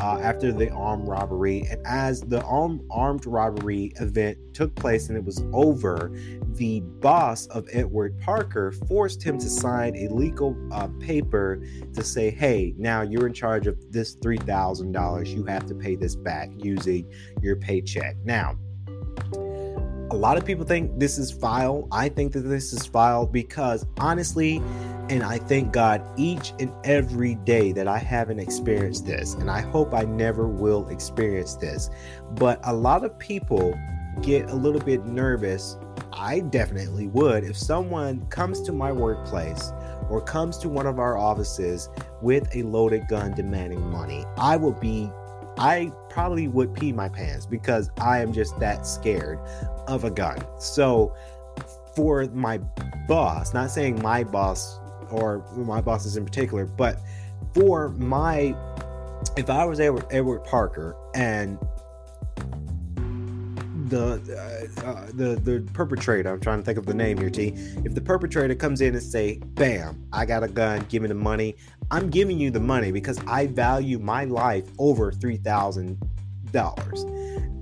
uh, 0.00 0.18
after 0.22 0.52
the 0.52 0.70
armed 0.70 1.08
robbery. 1.08 1.66
And 1.70 1.80
as 1.86 2.20
the 2.20 2.42
armed 2.42 3.26
robbery 3.26 3.92
event 4.00 4.38
took 4.52 4.74
place 4.74 5.08
and 5.08 5.16
it 5.16 5.24
was 5.24 5.42
over, 5.52 6.12
the 6.56 6.80
boss 6.80 7.46
of 7.48 7.68
Edward 7.72 8.18
Parker 8.20 8.72
forced 8.72 9.22
him 9.22 9.38
to 9.38 9.48
sign 9.48 9.96
a 9.96 10.08
legal 10.08 10.56
uh, 10.72 10.88
paper 11.00 11.62
to 11.94 12.02
say, 12.02 12.30
hey, 12.30 12.74
now 12.76 13.02
you're 13.02 13.26
in 13.26 13.34
charge 13.34 13.66
of 13.66 13.76
this 13.92 14.16
$3,000. 14.16 15.26
You 15.26 15.44
have 15.44 15.66
to 15.66 15.74
pay 15.74 15.96
this 15.96 16.16
back 16.16 16.50
using 16.58 17.10
your 17.42 17.56
paycheck. 17.56 18.16
Now, 18.24 18.58
a 20.10 20.16
lot 20.16 20.36
of 20.36 20.44
people 20.44 20.64
think 20.64 20.98
this 20.98 21.18
is 21.18 21.30
file. 21.30 21.86
I 21.92 22.08
think 22.08 22.32
that 22.32 22.40
this 22.40 22.72
is 22.72 22.84
file 22.84 23.26
because 23.26 23.86
honestly, 23.98 24.60
and 25.08 25.22
I 25.22 25.38
thank 25.38 25.72
God 25.72 26.02
each 26.16 26.52
and 26.58 26.72
every 26.84 27.36
day 27.36 27.72
that 27.72 27.88
I 27.88 27.98
haven't 27.98 28.38
experienced 28.38 29.06
this, 29.06 29.34
and 29.34 29.50
I 29.50 29.60
hope 29.60 29.94
I 29.94 30.02
never 30.02 30.46
will 30.46 30.88
experience 30.88 31.54
this. 31.54 31.90
But 32.32 32.60
a 32.64 32.72
lot 32.72 33.04
of 33.04 33.18
people 33.18 33.78
get 34.22 34.50
a 34.50 34.54
little 34.54 34.80
bit 34.80 35.04
nervous. 35.06 35.76
I 36.12 36.40
definitely 36.40 37.08
would 37.08 37.44
if 37.44 37.56
someone 37.56 38.26
comes 38.26 38.60
to 38.62 38.72
my 38.72 38.92
workplace 38.92 39.72
or 40.08 40.20
comes 40.20 40.58
to 40.58 40.68
one 40.68 40.86
of 40.86 40.98
our 40.98 41.16
offices 41.16 41.88
with 42.20 42.54
a 42.54 42.62
loaded 42.62 43.06
gun 43.08 43.34
demanding 43.34 43.80
money. 43.90 44.24
I 44.36 44.56
will 44.56 44.72
be 44.72 45.10
I 45.58 45.92
probably 46.08 46.48
would 46.48 46.72
pee 46.74 46.92
my 46.92 47.08
pants 47.08 47.44
because 47.44 47.90
I 48.00 48.20
am 48.20 48.32
just 48.32 48.58
that 48.60 48.86
scared 48.86 49.38
of 49.86 50.04
a 50.04 50.10
gun. 50.10 50.38
So 50.58 51.14
for 51.94 52.24
my 52.28 52.58
boss, 53.06 53.52
not 53.52 53.70
saying 53.70 54.00
my 54.00 54.24
boss 54.24 54.78
or 55.10 55.44
my 55.54 55.80
bosses 55.80 56.16
in 56.16 56.24
particular, 56.24 56.64
but 56.64 57.00
for 57.52 57.90
my, 57.90 58.56
if 59.36 59.50
I 59.50 59.64
was 59.64 59.80
Edward, 59.80 60.06
Edward 60.10 60.44
Parker 60.44 60.96
and 61.14 61.58
the 63.90 64.70
uh, 64.82 64.86
uh, 64.86 65.06
the 65.14 65.36
the 65.36 65.68
perpetrator, 65.72 66.30
I'm 66.30 66.40
trying 66.40 66.58
to 66.58 66.64
think 66.64 66.78
of 66.78 66.86
the 66.86 66.94
name 66.94 67.18
here, 67.18 67.28
T. 67.28 67.52
If 67.84 67.94
the 67.94 68.00
perpetrator 68.00 68.54
comes 68.54 68.80
in 68.80 68.94
and 68.94 69.02
say, 69.02 69.38
"Bam, 69.38 70.06
I 70.12 70.24
got 70.24 70.42
a 70.42 70.48
gun, 70.48 70.86
give 70.88 71.02
me 71.02 71.08
the 71.08 71.14
money," 71.14 71.56
I'm 71.90 72.08
giving 72.08 72.38
you 72.38 72.50
the 72.50 72.60
money 72.60 72.92
because 72.92 73.20
I 73.26 73.48
value 73.48 73.98
my 73.98 74.24
life 74.24 74.68
over 74.78 75.12
three 75.12 75.36
thousand 75.36 75.98
dollars. 76.52 77.04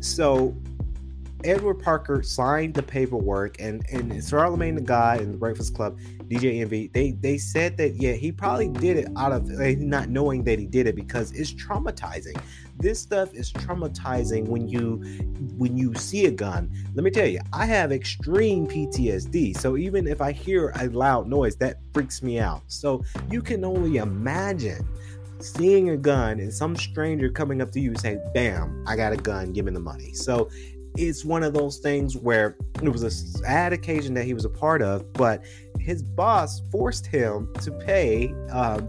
So 0.01 0.55
Edward 1.45 1.77
Parker 1.77 2.23
signed 2.23 2.75
the 2.75 2.83
paperwork, 2.83 3.61
and 3.61 3.85
and 3.91 4.25
Charlemagne 4.25 4.75
the 4.75 4.81
guy 4.81 5.17
in 5.17 5.33
the 5.33 5.39
Breakfast 5.39 5.75
Club, 5.75 5.99
DJ 6.29 6.61
Envy, 6.61 6.89
they 6.89 7.13
they 7.13 7.39
said 7.39 7.77
that 7.79 7.95
yeah, 7.95 8.13
he 8.13 8.33
probably 8.33 8.69
did 8.69 8.97
it 8.97 9.09
out 9.17 9.33
of 9.33 9.49
not 9.49 10.09
knowing 10.09 10.45
that 10.45 10.59
he 10.59 10.67
did 10.67 10.87
it 10.87 10.95
because 10.95 11.33
it's 11.33 11.53
traumatizing. 11.53 12.39
This 12.79 13.01
stuff 13.01 13.35
is 13.35 13.53
traumatizing 13.53 14.47
when 14.47 14.69
you 14.69 15.03
when 15.57 15.77
you 15.77 15.95
see 15.95 16.27
a 16.27 16.31
gun. 16.31 16.71
Let 16.95 17.03
me 17.03 17.11
tell 17.11 17.27
you, 17.27 17.41
I 17.53 17.67
have 17.67 17.91
extreme 17.91 18.67
PTSD. 18.67 19.57
So 19.57 19.77
even 19.77 20.07
if 20.07 20.21
I 20.21 20.31
hear 20.31 20.73
a 20.77 20.89
loud 20.89 21.29
noise, 21.29 21.57
that 21.57 21.79
freaks 21.93 22.23
me 22.23 22.39
out. 22.39 22.63
So 22.69 23.03
you 23.31 23.43
can 23.43 23.65
only 23.65 23.97
imagine 23.97 24.87
seeing 25.41 25.91
a 25.91 25.97
gun 25.97 26.41
and 26.41 26.53
some 26.53 26.77
stranger 26.77 27.29
coming 27.29 27.61
up 27.61 27.73
to 27.73 27.81
you 27.81 27.91
and 27.91 28.01
say, 28.01 28.19
"Bam, 28.33 28.85
I 28.87 28.97
got 28.97 29.13
a 29.13 29.17
gun, 29.17 29.53
give 29.53 29.65
me 29.65 29.73
the 29.73 29.81
money." 29.81 30.13
So 30.13 30.49
it's 30.97 31.25
one 31.25 31.43
of 31.43 31.55
those 31.55 31.79
things 31.79 32.17
where 32.17 32.57
it 32.83 32.89
was 32.89 33.03
a 33.03 33.11
sad 33.11 33.73
occasion 33.73 34.15
that 34.15 34.25
he 34.25 34.35
was 34.35 34.45
a 34.45 34.49
part 34.49 34.83
of, 34.83 35.13
but 35.13 35.45
his 35.79 36.03
boss 36.03 36.61
forced 36.71 37.07
him 37.07 37.53
to 37.63 37.71
pay 37.71 38.35
um, 38.51 38.89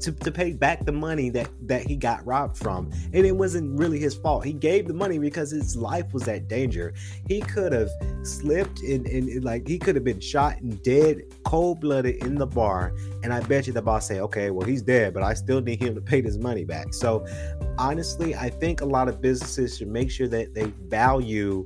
to, 0.00 0.12
to 0.12 0.32
pay 0.32 0.52
back 0.52 0.84
the 0.84 0.92
money 0.92 1.30
that 1.30 1.48
that 1.62 1.86
he 1.86 1.96
got 1.96 2.24
robbed 2.26 2.56
from. 2.56 2.90
And 3.12 3.26
it 3.26 3.36
wasn't 3.36 3.78
really 3.78 3.98
his 3.98 4.14
fault. 4.14 4.44
He 4.44 4.52
gave 4.52 4.86
the 4.88 4.94
money 4.94 5.18
because 5.18 5.50
his 5.50 5.76
life 5.76 6.12
was 6.12 6.26
at 6.28 6.48
danger. 6.48 6.94
He 7.28 7.40
could 7.40 7.72
have 7.72 7.90
slipped 8.22 8.80
and, 8.80 9.06
and 9.06 9.44
like 9.44 9.66
he 9.66 9.78
could 9.78 9.94
have 9.94 10.04
been 10.04 10.20
shot 10.20 10.60
and 10.60 10.82
dead 10.82 11.22
cold-blooded 11.44 12.24
in 12.24 12.36
the 12.36 12.46
bar. 12.46 12.94
And 13.22 13.32
i 13.32 13.40
bet 13.40 13.66
you 13.66 13.72
the 13.72 13.82
boss 13.82 14.06
say 14.06 14.20
okay 14.20 14.50
well 14.50 14.66
he's 14.66 14.82
dead 14.82 15.14
but 15.14 15.22
i 15.22 15.34
still 15.34 15.60
need 15.60 15.80
him 15.80 15.94
to 15.94 16.00
pay 16.00 16.22
his 16.22 16.38
money 16.38 16.64
back. 16.64 16.94
So 16.94 17.26
honestly 17.78 18.34
i 18.34 18.48
think 18.48 18.80
a 18.80 18.84
lot 18.84 19.08
of 19.08 19.20
businesses 19.20 19.78
should 19.78 19.88
make 19.88 20.10
sure 20.10 20.28
that 20.28 20.54
they 20.54 20.66
value 20.88 21.64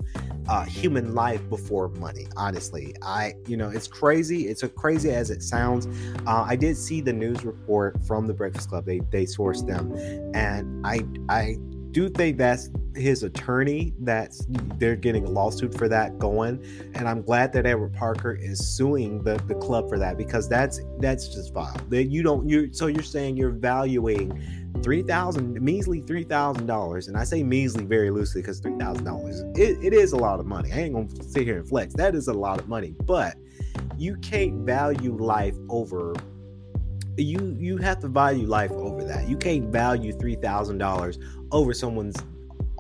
uh, 0.48 0.64
human 0.64 1.14
life 1.14 1.46
before 1.48 1.88
money. 1.88 2.26
Honestly, 2.36 2.94
I 3.02 3.34
you 3.46 3.56
know 3.56 3.68
it's 3.68 3.86
crazy. 3.86 4.48
It's 4.48 4.62
as 4.62 4.70
crazy 4.74 5.10
as 5.10 5.30
it 5.30 5.42
sounds. 5.42 5.86
Uh, 6.26 6.44
I 6.48 6.56
did 6.56 6.76
see 6.76 7.00
the 7.00 7.12
news 7.12 7.44
report 7.44 8.02
from 8.06 8.26
the 8.26 8.34
Breakfast 8.34 8.68
Club. 8.68 8.84
They 8.84 9.00
they 9.10 9.24
sourced 9.24 9.66
them, 9.66 9.92
and 10.34 10.86
I 10.86 11.00
I 11.28 11.56
do 11.90 12.08
think 12.08 12.36
that's 12.36 12.70
his 12.94 13.22
attorney 13.22 13.94
that's 14.00 14.46
they're 14.76 14.96
getting 14.96 15.24
a 15.24 15.30
lawsuit 15.30 15.72
for 15.76 15.88
that 15.88 16.18
going 16.18 16.62
and 16.94 17.08
i'm 17.08 17.22
glad 17.22 17.52
that 17.52 17.64
edward 17.64 17.92
parker 17.94 18.34
is 18.34 18.66
suing 18.66 19.22
the, 19.22 19.36
the 19.46 19.54
club 19.54 19.88
for 19.88 19.98
that 19.98 20.16
because 20.16 20.48
that's 20.48 20.80
that's 20.98 21.28
just 21.28 21.52
vile 21.54 21.74
that 21.88 22.04
you 22.04 22.22
don't 22.22 22.48
you 22.48 22.72
so 22.72 22.88
you're 22.88 23.02
saying 23.02 23.36
you're 23.36 23.50
valuing 23.50 24.30
three 24.82 25.02
thousand 25.02 25.60
measly 25.60 26.00
three 26.02 26.24
thousand 26.24 26.66
dollars, 26.66 27.08
and 27.08 27.16
I 27.16 27.24
say 27.24 27.42
measly 27.42 27.84
very 27.84 28.10
loosely 28.10 28.42
because 28.42 28.60
three 28.60 28.76
thousand 28.78 29.04
dollars 29.04 29.40
it, 29.56 29.92
is 29.92 30.12
a 30.12 30.16
lot 30.16 30.40
of 30.40 30.46
money. 30.46 30.72
I 30.72 30.80
ain't 30.80 30.94
gonna 30.94 31.22
sit 31.22 31.44
here 31.44 31.58
and 31.58 31.68
flex. 31.68 31.94
That 31.94 32.14
is 32.14 32.28
a 32.28 32.34
lot 32.34 32.58
of 32.58 32.68
money, 32.68 32.94
but 33.04 33.36
you 33.96 34.16
can't 34.16 34.66
value 34.66 35.16
life 35.16 35.56
over 35.68 36.14
you 37.16 37.56
you 37.58 37.76
have 37.78 37.98
to 38.00 38.08
value 38.08 38.46
life 38.46 38.70
over 38.72 39.02
that. 39.04 39.28
You 39.28 39.36
can't 39.36 39.72
value 39.72 40.12
three 40.12 40.36
thousand 40.36 40.78
dollars 40.78 41.18
over 41.50 41.74
someone's 41.74 42.16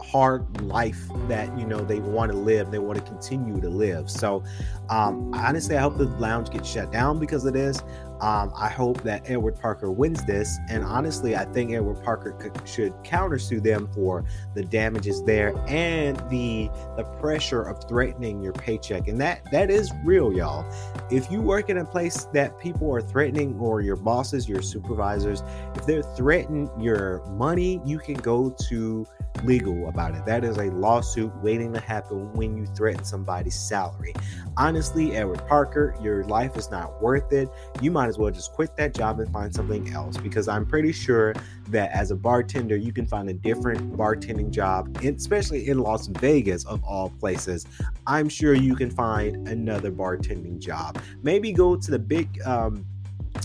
hard 0.00 0.60
life 0.62 1.08
that 1.26 1.56
you 1.58 1.66
know 1.66 1.80
they 1.80 1.98
want 1.98 2.30
to 2.30 2.38
live 2.38 2.70
they 2.70 2.78
want 2.78 2.96
to 2.96 3.04
continue 3.04 3.60
to 3.60 3.68
live 3.68 4.08
so 4.08 4.44
um 4.90 5.32
honestly 5.34 5.76
i 5.76 5.80
hope 5.80 5.98
the 5.98 6.04
lounge 6.04 6.50
gets 6.50 6.70
shut 6.70 6.92
down 6.92 7.18
because 7.18 7.44
of 7.44 7.52
this 7.52 7.82
um 8.20 8.52
i 8.56 8.68
hope 8.68 9.00
that 9.02 9.22
edward 9.28 9.58
parker 9.60 9.90
wins 9.90 10.24
this 10.24 10.58
and 10.68 10.82
honestly 10.84 11.36
i 11.36 11.44
think 11.46 11.72
edward 11.72 12.02
parker 12.02 12.52
should 12.64 12.92
countersue 13.04 13.62
them 13.62 13.88
for 13.94 14.24
the 14.54 14.62
damages 14.64 15.22
there 15.24 15.56
and 15.68 16.18
the 16.30 16.68
the 16.96 17.04
pressure 17.20 17.62
of 17.62 17.82
threatening 17.88 18.42
your 18.42 18.52
paycheck 18.52 19.08
and 19.08 19.20
that 19.20 19.40
that 19.50 19.70
is 19.70 19.92
real 20.04 20.32
y'all 20.32 20.64
if 21.10 21.30
you 21.30 21.40
work 21.40 21.70
in 21.70 21.78
a 21.78 21.84
place 21.84 22.24
that 22.32 22.58
people 22.58 22.92
are 22.92 23.02
threatening 23.02 23.56
or 23.58 23.80
your 23.80 23.96
bosses 23.96 24.48
your 24.48 24.62
supervisors 24.62 25.42
if 25.76 25.86
they're 25.86 26.02
threatening 26.02 26.70
your 26.80 27.24
money 27.30 27.80
you 27.84 27.98
can 27.98 28.14
go 28.14 28.50
to 28.68 29.06
legal 29.44 29.88
about 29.88 30.14
it. 30.14 30.24
That 30.26 30.44
is 30.44 30.56
a 30.56 30.70
lawsuit 30.70 31.34
waiting 31.42 31.72
to 31.72 31.80
happen 31.80 32.32
when 32.32 32.56
you 32.56 32.66
threaten 32.66 33.04
somebody's 33.04 33.54
salary. 33.54 34.14
Honestly, 34.56 35.16
Edward 35.16 35.46
Parker, 35.46 35.94
your 36.02 36.24
life 36.24 36.56
is 36.56 36.70
not 36.70 37.00
worth 37.02 37.32
it. 37.32 37.48
You 37.80 37.90
might 37.90 38.07
as 38.08 38.18
well 38.18 38.30
just 38.30 38.52
quit 38.52 38.76
that 38.76 38.94
job 38.94 39.20
and 39.20 39.32
find 39.32 39.54
something 39.54 39.92
else 39.92 40.16
because 40.16 40.48
I'm 40.48 40.66
pretty 40.66 40.92
sure 40.92 41.34
that 41.68 41.90
as 41.92 42.10
a 42.10 42.16
bartender, 42.16 42.76
you 42.76 42.92
can 42.92 43.06
find 43.06 43.28
a 43.28 43.34
different 43.34 43.96
bartending 43.96 44.50
job, 44.50 44.96
especially 45.04 45.68
in 45.68 45.78
Las 45.78 46.06
Vegas, 46.06 46.64
of 46.66 46.82
all 46.84 47.10
places. 47.10 47.66
I'm 48.06 48.28
sure 48.28 48.54
you 48.54 48.74
can 48.74 48.90
find 48.90 49.48
another 49.48 49.92
bartending 49.92 50.58
job. 50.58 51.00
Maybe 51.22 51.52
go 51.52 51.76
to 51.76 51.90
the 51.90 51.98
big, 51.98 52.40
um, 52.44 52.84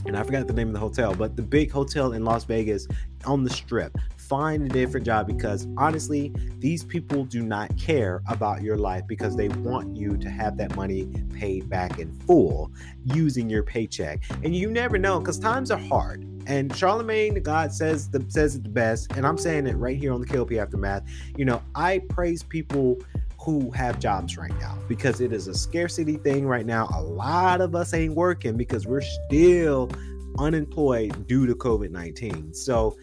and 0.06 0.18
I 0.18 0.24
forgot 0.24 0.48
the 0.48 0.54
name 0.54 0.68
of 0.68 0.74
the 0.74 0.80
hotel, 0.80 1.14
but 1.14 1.36
the 1.36 1.42
big 1.42 1.72
hotel 1.72 2.14
in 2.14 2.24
Las 2.24 2.46
Vegas 2.46 2.88
on 3.26 3.44
the 3.44 3.50
strip 3.50 3.98
find 4.34 4.66
a 4.66 4.70
different 4.70 5.06
job 5.06 5.28
because 5.28 5.68
honestly, 5.78 6.34
these 6.58 6.84
people 6.84 7.24
do 7.24 7.44
not 7.44 7.70
care 7.78 8.24
about 8.28 8.64
your 8.64 8.76
life 8.76 9.04
because 9.08 9.36
they 9.36 9.48
want 9.48 9.96
you 9.96 10.18
to 10.18 10.28
have 10.28 10.58
that 10.58 10.76
money 10.76 11.08
paid 11.36 11.70
back 11.70 12.00
in 12.00 12.12
full 12.22 12.72
using 13.06 13.48
your 13.48 13.62
paycheck. 13.62 14.24
And 14.44 14.56
you 14.56 14.72
never 14.72 14.98
know 14.98 15.20
because 15.20 15.38
times 15.38 15.70
are 15.70 15.78
hard. 15.78 16.28
And 16.48 16.76
Charlemagne 16.76 17.44
God 17.44 17.72
says 17.72 18.10
the 18.10 18.26
says 18.28 18.56
it 18.56 18.64
the 18.64 18.70
best, 18.70 19.12
and 19.12 19.24
I'm 19.24 19.38
saying 19.38 19.68
it 19.68 19.76
right 19.76 19.96
here 19.96 20.12
on 20.12 20.20
the 20.20 20.26
KLP 20.26 20.60
Aftermath. 20.60 21.04
You 21.38 21.46
know, 21.46 21.62
I 21.76 22.02
praise 22.10 22.42
people 22.42 23.00
who 23.40 23.70
have 23.70 24.00
jobs 24.00 24.36
right 24.36 24.58
now 24.60 24.80
because 24.88 25.22
it 25.22 25.32
is 25.32 25.48
a 25.48 25.54
scarcity 25.54 26.18
thing 26.18 26.48
right 26.48 26.66
now. 26.66 26.90
A 26.96 27.02
lot 27.04 27.62
of 27.62 27.76
us 27.76 27.94
ain't 27.94 28.16
working 28.16 28.58
because 28.58 28.88
we're 28.88 29.02
still 29.02 29.92
unemployed 30.40 31.28
due 31.28 31.46
to 31.46 31.54
COVID 31.54 31.92
19. 31.92 32.54
So 32.54 32.98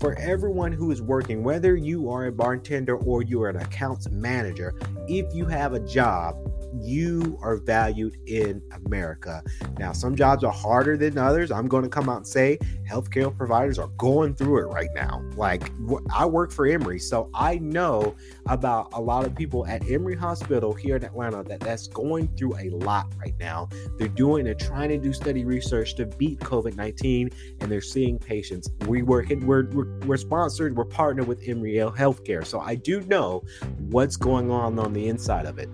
for 0.00 0.18
everyone 0.18 0.72
who 0.72 0.90
is 0.90 1.02
working, 1.02 1.42
whether 1.42 1.76
you 1.76 2.10
are 2.10 2.26
a 2.26 2.32
bartender 2.32 2.96
or 2.96 3.22
you 3.22 3.42
are 3.42 3.48
an 3.48 3.56
accounts 3.56 4.10
manager, 4.10 4.74
if 5.08 5.34
you 5.34 5.44
have 5.44 5.72
a 5.72 5.80
job, 5.80 6.36
you 6.82 7.38
are 7.42 7.56
valued 7.56 8.16
in 8.26 8.62
America. 8.86 9.42
Now, 9.78 9.92
some 9.92 10.16
jobs 10.16 10.44
are 10.44 10.52
harder 10.52 10.96
than 10.96 11.18
others. 11.18 11.50
I'm 11.50 11.68
going 11.68 11.84
to 11.84 11.88
come 11.88 12.08
out 12.08 12.18
and 12.18 12.26
say 12.26 12.58
healthcare 12.88 13.36
providers 13.36 13.78
are 13.78 13.88
going 13.98 14.34
through 14.34 14.58
it 14.58 14.66
right 14.66 14.90
now. 14.94 15.22
Like, 15.36 15.70
I 16.14 16.26
work 16.26 16.52
for 16.52 16.66
Emory, 16.66 16.98
so 16.98 17.30
I 17.34 17.58
know 17.58 18.14
about 18.46 18.88
a 18.92 19.00
lot 19.00 19.24
of 19.24 19.34
people 19.34 19.66
at 19.66 19.88
Emory 19.88 20.16
Hospital 20.16 20.72
here 20.72 20.96
in 20.96 21.04
Atlanta 21.04 21.42
that 21.44 21.60
that's 21.60 21.88
going 21.88 22.28
through 22.36 22.56
a 22.58 22.70
lot 22.70 23.12
right 23.18 23.34
now. 23.38 23.68
They're 23.98 24.08
doing, 24.08 24.44
they're 24.44 24.54
trying 24.54 24.88
to 24.90 24.98
do 24.98 25.12
study 25.12 25.44
research 25.44 25.94
to 25.96 26.06
beat 26.06 26.40
COVID 26.40 26.76
19, 26.76 27.30
and 27.60 27.70
they're 27.70 27.80
seeing 27.80 28.18
patients. 28.18 28.70
We 28.86 29.02
work, 29.02 29.28
we're, 29.42 29.66
we're, 29.70 29.98
we're 30.00 30.16
sponsored, 30.16 30.76
we're 30.76 30.84
partnered 30.84 31.26
with 31.26 31.42
Emory 31.46 31.74
Healthcare. 31.74 32.44
So 32.44 32.60
I 32.60 32.74
do 32.74 33.00
know 33.02 33.42
what's 33.90 34.16
going 34.16 34.50
on 34.50 34.78
on 34.78 34.92
the 34.92 35.08
inside 35.08 35.46
of 35.46 35.58
it. 35.58 35.68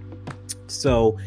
So, 0.70 1.18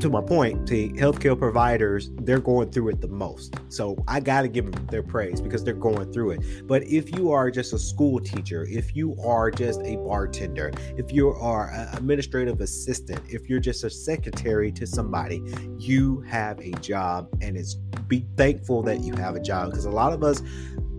to 0.00 0.10
my 0.10 0.20
point, 0.20 0.66
the 0.66 0.90
healthcare 0.90 1.38
providers, 1.38 2.10
they're 2.20 2.40
going 2.40 2.70
through 2.70 2.90
it 2.90 3.00
the 3.00 3.08
most. 3.08 3.54
So 3.68 3.96
I 4.06 4.20
got 4.20 4.42
to 4.42 4.48
give 4.48 4.70
them 4.70 4.86
their 4.86 5.02
praise 5.02 5.40
because 5.40 5.64
they're 5.64 5.74
going 5.74 6.12
through 6.12 6.32
it. 6.32 6.66
But 6.66 6.84
if 6.84 7.16
you 7.16 7.32
are 7.32 7.50
just 7.50 7.72
a 7.72 7.78
school 7.78 8.20
teacher, 8.20 8.66
if 8.68 8.94
you 8.94 9.16
are 9.24 9.50
just 9.50 9.80
a 9.82 9.96
bartender, 9.96 10.72
if 10.96 11.12
you 11.12 11.30
are 11.30 11.70
an 11.70 11.96
administrative 11.96 12.60
assistant, 12.60 13.22
if 13.28 13.48
you're 13.48 13.60
just 13.60 13.84
a 13.84 13.90
secretary 13.90 14.70
to 14.72 14.86
somebody, 14.86 15.42
you 15.78 16.20
have 16.22 16.58
a 16.60 16.72
job 16.72 17.28
and 17.40 17.56
it's 17.56 17.74
be 18.08 18.24
thankful 18.36 18.82
that 18.82 19.00
you 19.00 19.14
have 19.16 19.34
a 19.34 19.40
job 19.40 19.70
because 19.70 19.86
a 19.86 19.90
lot 19.90 20.12
of 20.12 20.22
us 20.22 20.42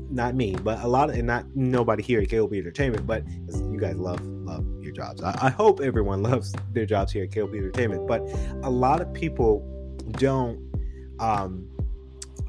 not 0.10 0.36
me, 0.36 0.56
but 0.64 0.84
a 0.84 0.88
lot 0.88 1.10
of, 1.10 1.16
and 1.16 1.28
not 1.28 1.46
nobody 1.56 2.02
here 2.02 2.22
at 2.22 2.30
KLP 2.30 2.58
Entertainment, 2.58 3.06
but 3.06 3.24
you 3.28 3.78
guys 3.80 3.98
love 3.98 4.22
jobs. 4.98 5.24
I, 5.24 5.38
I 5.42 5.50
hope 5.50 5.80
everyone 5.80 6.22
loves 6.32 6.54
their 6.74 6.86
jobs 6.86 7.14
here 7.14 7.24
at 7.24 7.32
KLP 7.32 7.56
Entertainment, 7.56 8.08
but 8.08 8.22
a 8.64 8.70
lot 8.70 9.02
of 9.02 9.14
people 9.14 9.64
don't 10.18 10.60
um, 11.20 11.70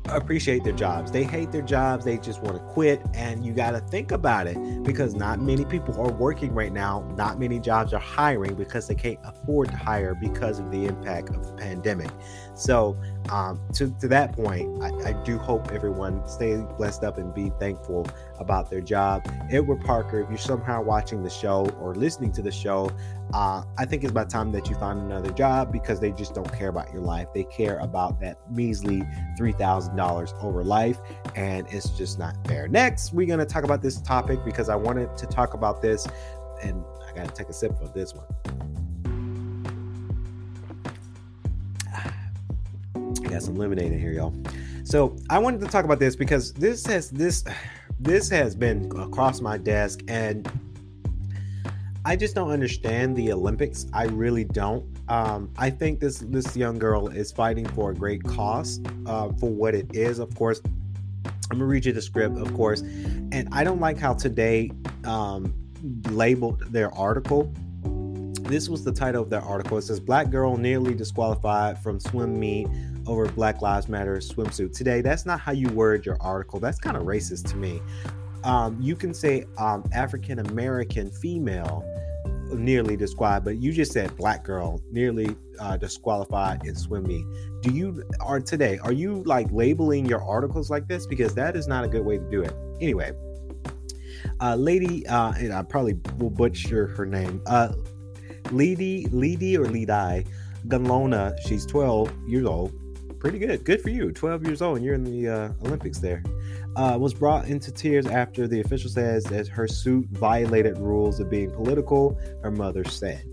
appreciate 0.08 0.64
their 0.64 0.72
jobs. 0.72 1.10
They 1.10 1.24
hate 1.24 1.52
their 1.52 1.62
jobs. 1.62 2.04
They 2.04 2.18
just 2.18 2.42
want 2.42 2.56
to 2.56 2.62
quit. 2.72 3.00
And 3.14 3.44
you 3.44 3.52
got 3.52 3.72
to 3.72 3.80
think 3.80 4.12
about 4.12 4.46
it 4.46 4.82
because 4.82 5.14
not 5.14 5.40
many 5.40 5.64
people 5.64 6.00
are 6.00 6.10
working 6.10 6.54
right 6.54 6.72
now. 6.72 7.06
Not 7.16 7.38
many 7.38 7.58
jobs 7.60 7.92
are 7.92 8.00
hiring 8.00 8.54
because 8.54 8.88
they 8.88 8.94
can't 8.94 9.18
afford 9.24 9.68
to 9.68 9.76
hire 9.76 10.14
because 10.14 10.58
of 10.58 10.70
the 10.70 10.86
impact 10.86 11.30
of 11.30 11.46
the 11.46 11.52
pandemic. 11.52 12.10
So, 12.54 12.96
um, 13.30 13.60
to, 13.74 13.94
to 14.00 14.08
that 14.08 14.32
point, 14.32 14.82
I, 14.82 15.10
I 15.10 15.12
do 15.24 15.38
hope 15.38 15.70
everyone 15.70 16.26
stay 16.28 16.56
blessed 16.76 17.04
up 17.04 17.18
and 17.18 17.34
be 17.34 17.52
thankful 17.60 18.06
about 18.38 18.70
their 18.70 18.80
job. 18.80 19.26
Edward 19.50 19.80
Parker, 19.84 20.20
if 20.20 20.28
you're 20.28 20.38
somehow 20.38 20.82
watching 20.82 21.22
the 21.22 21.30
show 21.30 21.66
or 21.80 21.94
listening 21.94 22.32
to 22.32 22.42
the 22.42 22.50
show, 22.50 22.90
uh, 23.34 23.62
I 23.76 23.84
think 23.84 24.04
it's 24.04 24.10
about 24.10 24.30
time 24.30 24.52
that 24.52 24.68
you 24.70 24.76
find 24.76 25.00
another 25.00 25.30
job 25.30 25.70
because 25.72 26.00
they 26.00 26.12
just 26.12 26.34
don't 26.34 26.50
care 26.52 26.68
about 26.68 26.92
your 26.92 27.02
life. 27.02 27.28
They 27.34 27.44
care 27.44 27.78
about 27.78 28.20
that 28.20 28.50
measly 28.50 29.02
$3,000 29.38 30.42
over 30.42 30.64
life, 30.64 30.98
and 31.34 31.66
it's 31.70 31.90
just 31.90 32.18
not 32.18 32.34
fair. 32.46 32.68
Next, 32.68 33.12
we're 33.12 33.26
going 33.26 33.38
to 33.40 33.46
talk 33.46 33.64
about 33.64 33.82
this 33.82 34.00
topic 34.00 34.44
because 34.44 34.68
I 34.68 34.76
wanted 34.76 35.16
to 35.18 35.26
talk 35.26 35.54
about 35.54 35.82
this, 35.82 36.06
and 36.62 36.82
I 37.06 37.14
got 37.14 37.28
to 37.28 37.34
take 37.34 37.48
a 37.48 37.52
sip 37.52 37.78
of 37.82 37.92
this 37.92 38.14
one. 38.14 38.26
I 43.24 43.28
got 43.28 43.42
some 43.42 43.56
lemonade 43.56 43.92
in 43.92 44.00
here, 44.00 44.12
y'all. 44.12 44.34
So 44.84 45.16
I 45.28 45.38
wanted 45.38 45.60
to 45.60 45.66
talk 45.66 45.84
about 45.84 45.98
this 45.98 46.16
because 46.16 46.54
this 46.54 46.86
has 46.86 47.10
this 47.10 47.44
this 48.00 48.28
has 48.30 48.54
been 48.54 48.90
across 48.98 49.40
my 49.40 49.58
desk, 49.58 50.00
and 50.08 50.50
I 52.04 52.16
just 52.16 52.34
don't 52.34 52.50
understand 52.50 53.16
the 53.16 53.32
Olympics. 53.32 53.86
I 53.92 54.04
really 54.04 54.44
don't. 54.44 54.84
Um, 55.08 55.50
I 55.56 55.70
think 55.70 56.00
this 56.00 56.18
this 56.18 56.56
young 56.56 56.78
girl 56.78 57.08
is 57.08 57.32
fighting 57.32 57.66
for 57.66 57.90
a 57.90 57.94
great 57.94 58.22
cause 58.22 58.80
uh, 59.06 59.30
for 59.32 59.50
what 59.50 59.74
it 59.74 59.94
is. 59.94 60.18
Of 60.18 60.34
course, 60.34 60.60
I'm 61.24 61.58
gonna 61.58 61.64
read 61.64 61.84
you 61.86 61.92
the 61.92 62.02
script, 62.02 62.38
of 62.38 62.54
course, 62.54 62.82
and 62.82 63.48
I 63.52 63.64
don't 63.64 63.80
like 63.80 63.98
how 63.98 64.14
today 64.14 64.70
um, 65.04 65.52
labeled 66.10 66.60
their 66.72 66.94
article. 66.94 67.52
This 68.42 68.68
was 68.68 68.84
the 68.84 68.92
title 68.92 69.22
of 69.22 69.28
their 69.28 69.42
article. 69.42 69.76
It 69.76 69.82
says 69.82 70.00
Black 70.00 70.30
girl 70.30 70.56
nearly 70.56 70.94
disqualified 70.94 71.78
from 71.82 72.00
swim 72.00 72.38
meet 72.38 72.68
over 73.08 73.26
Black 73.26 73.62
Lives 73.62 73.88
Matter 73.88 74.16
swimsuit. 74.18 74.76
Today, 74.76 75.00
that's 75.00 75.24
not 75.26 75.40
how 75.40 75.52
you 75.52 75.68
word 75.70 76.04
your 76.04 76.18
article. 76.20 76.60
That's 76.60 76.78
kind 76.78 76.96
of 76.96 77.04
racist 77.04 77.48
to 77.50 77.56
me. 77.56 77.80
Um, 78.44 78.76
you 78.80 78.94
can 78.94 79.12
say 79.12 79.46
um, 79.56 79.82
African 79.92 80.38
American 80.38 81.10
female 81.10 81.84
nearly 82.52 82.96
disqualified, 82.96 83.44
but 83.44 83.56
you 83.56 83.72
just 83.72 83.92
said 83.92 84.14
black 84.16 84.44
girl 84.44 84.80
nearly 84.90 85.36
uh, 85.58 85.76
disqualified 85.76 86.64
in 86.64 86.74
swim 86.74 87.04
meet. 87.04 87.24
Do 87.62 87.72
you 87.72 88.04
are 88.20 88.40
today? 88.40 88.78
Are 88.78 88.92
you 88.92 89.22
like 89.24 89.48
labeling 89.50 90.06
your 90.06 90.22
articles 90.22 90.70
like 90.70 90.86
this? 90.86 91.06
Because 91.06 91.34
that 91.34 91.56
is 91.56 91.66
not 91.66 91.84
a 91.84 91.88
good 91.88 92.04
way 92.04 92.18
to 92.18 92.30
do 92.30 92.42
it. 92.42 92.54
Anyway, 92.80 93.12
uh, 94.40 94.54
lady, 94.54 95.06
uh, 95.06 95.32
and 95.32 95.52
I 95.52 95.62
probably 95.62 95.98
will 96.18 96.30
butcher 96.30 96.86
her 96.88 97.06
name. 97.06 97.42
Uh, 97.46 97.72
Lady, 98.50 99.06
Lady 99.10 99.58
or 99.58 99.66
Ledi 99.66 100.26
Gunlona. 100.68 101.36
She's 101.46 101.66
12 101.66 102.12
years 102.26 102.46
old 102.46 102.72
pretty 103.18 103.38
good. 103.38 103.64
Good 103.64 103.80
for 103.80 103.90
you. 103.90 104.12
12 104.12 104.46
years 104.46 104.62
old 104.62 104.76
and 104.76 104.84
you're 104.84 104.94
in 104.94 105.04
the 105.04 105.28
uh, 105.28 105.52
Olympics 105.64 105.98
there. 105.98 106.22
Uh, 106.76 106.96
was 106.98 107.12
brought 107.12 107.46
into 107.46 107.72
tears 107.72 108.06
after 108.06 108.46
the 108.46 108.60
official 108.60 108.90
says 108.90 109.24
that 109.24 109.48
her 109.48 109.66
suit 109.66 110.06
violated 110.10 110.78
rules 110.78 111.18
of 111.18 111.28
being 111.28 111.50
political, 111.50 112.18
her 112.42 112.50
mother 112.50 112.84
said. 112.84 113.24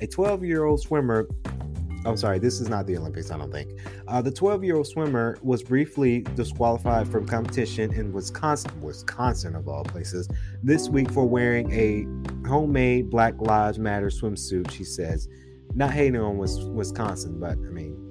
A 0.00 0.06
12 0.06 0.44
year 0.44 0.64
old 0.64 0.80
swimmer 0.80 1.28
I'm 2.04 2.16
sorry, 2.16 2.38
this 2.38 2.60
is 2.60 2.68
not 2.68 2.86
the 2.86 2.96
Olympics, 2.96 3.30
I 3.30 3.36
don't 3.36 3.50
think. 3.50 3.70
Uh, 4.06 4.22
the 4.22 4.30
12 4.30 4.64
year 4.64 4.76
old 4.76 4.86
swimmer 4.86 5.36
was 5.42 5.62
briefly 5.62 6.20
disqualified 6.36 7.08
from 7.08 7.26
competition 7.26 7.92
in 7.92 8.12
Wisconsin, 8.12 8.80
Wisconsin 8.80 9.56
of 9.56 9.68
all 9.68 9.84
places, 9.84 10.28
this 10.62 10.88
week 10.88 11.10
for 11.10 11.26
wearing 11.26 11.70
a 11.72 12.06
homemade 12.48 13.10
Black 13.10 13.34
Lives 13.40 13.78
Matter 13.78 14.08
swimsuit, 14.08 14.70
she 14.70 14.84
says. 14.84 15.28
Not 15.74 15.90
hating 15.90 16.20
on 16.20 16.38
Wisconsin, 16.38 17.38
but 17.38 17.52
I 17.52 17.70
mean, 17.70 18.07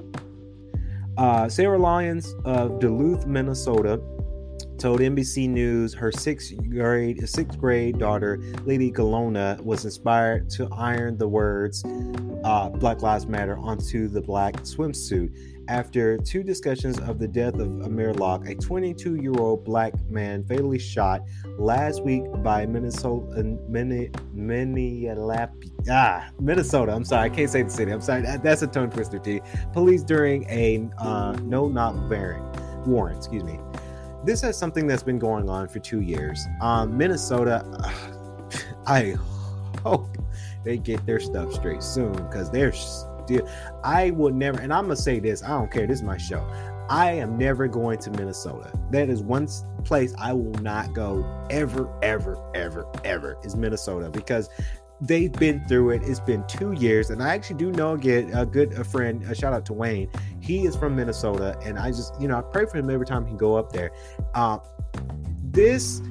Uh, 1.17 1.49
Sarah 1.49 1.80
Lyons 1.80 2.36
of 2.45 2.80
Duluth, 2.80 3.25
Minnesota, 3.25 3.99
told 4.77 4.99
NBC 4.99 5.49
News 5.49 5.93
her 5.95 6.12
sixth 6.12 6.53
grade 6.69 7.27
sixth 7.27 7.60
grade 7.60 7.97
daughter, 7.97 8.39
Lady 8.65 8.91
Galona, 8.91 9.60
was 9.62 9.84
inspired 9.84 10.47
to 10.51 10.67
iron 10.71 11.17
the 11.17 11.27
words 11.27 11.84
uh, 12.43 12.69
"Black 12.69 13.01
Lives 13.01 13.25
Matter" 13.25 13.58
onto 13.58 14.08
the 14.08 14.21
black 14.21 14.58
swimsuit. 14.58 15.34
After 15.67 16.17
two 16.17 16.43
discussions 16.43 16.97
of 16.99 17.19
the 17.19 17.27
death 17.27 17.56
of 17.56 17.82
Amir 17.82 18.13
Locke, 18.13 18.47
a 18.47 18.56
22 18.56 19.15
year 19.15 19.34
old 19.34 19.65
black 19.65 19.93
man 20.10 20.45
fatally 20.45 20.80
shot 20.80 21.23
last 21.58 22.03
week 22.06 22.23
by 22.41 22.65
Minnesota, 22.65 23.43
ah, 25.89 26.30
Minnesota. 26.39 26.93
I'm 26.93 27.03
sorry, 27.03 27.30
I 27.30 27.36
can't 27.36 27.49
say 27.49 27.63
the 27.63 27.69
city. 27.69 27.91
I'm 27.91 27.99
sorry, 27.99 28.21
that, 28.21 28.43
that's 28.43 28.62
a 28.62 28.67
tongue 28.67 28.89
twister. 28.89 29.19
T. 29.19 29.41
Police 29.73 30.03
during 30.03 30.45
a 30.49 30.89
uh, 30.99 31.34
no 31.43 31.67
knock 31.67 31.95
warrant. 32.10 32.88
Warrant, 32.88 33.17
excuse 33.17 33.43
me. 33.43 33.60
This 34.23 34.43
is 34.43 34.58
something 34.58 34.88
that's 34.88 35.03
been 35.03 35.19
going 35.19 35.49
on 35.49 35.67
for 35.67 35.80
two 35.80 35.99
years. 35.99 36.45
Um, 36.62 36.97
Minnesota, 36.97 37.65
I 38.88 39.15
hope 39.84 40.17
they 40.63 40.77
get 40.77 41.06
their 41.06 41.19
stuff 41.19 41.53
straight 41.53 41.84
soon 41.84 42.13
because 42.13 42.49
they're 42.51 42.73
still. 43.27 43.47
I 43.83 44.11
will 44.11 44.33
never, 44.33 44.59
and 44.59 44.73
I'm 44.73 44.85
gonna 44.85 44.95
say 44.95 45.19
this. 45.19 45.43
I 45.43 45.49
don't 45.49 45.71
care. 45.71 45.85
This 45.85 45.99
is 45.99 46.03
my 46.03 46.17
show. 46.17 46.47
I 46.89 47.11
am 47.11 47.37
never 47.37 47.67
going 47.67 47.99
to 47.99 48.11
Minnesota. 48.11 48.71
That 48.91 49.09
is 49.09 49.21
one 49.21 49.47
place 49.83 50.13
I 50.17 50.31
will 50.33 50.61
not 50.61 50.93
go 50.93 51.25
ever, 51.49 51.93
ever, 52.01 52.41
ever, 52.55 52.87
ever 53.03 53.37
is 53.43 53.57
Minnesota 53.57 54.09
because 54.09 54.49
they've 55.01 55.31
been 55.31 55.65
through 55.67 55.91
it. 55.91 56.03
It's 56.03 56.21
been 56.21 56.45
two 56.47 56.71
years, 56.71 57.09
and 57.09 57.21
I 57.21 57.33
actually 57.35 57.57
do 57.57 57.71
know 57.71 57.93
a 57.93 57.97
good 58.45 58.73
a 58.73 58.83
friend. 58.83 59.23
A 59.23 59.35
shout 59.35 59.53
out 59.53 59.65
to 59.67 59.73
Wayne. 59.73 60.09
He 60.39 60.65
is 60.65 60.75
from 60.75 60.95
Minnesota, 60.95 61.59
and 61.63 61.77
I 61.77 61.89
just 61.89 62.19
you 62.21 62.27
know 62.27 62.37
I 62.37 62.41
pray 62.41 62.65
for 62.65 62.77
him 62.77 62.89
every 62.89 63.05
time 63.05 63.25
he 63.25 63.35
go 63.35 63.55
up 63.55 63.73
there. 63.73 63.91
Uh, 64.33 64.59
this 65.43 66.01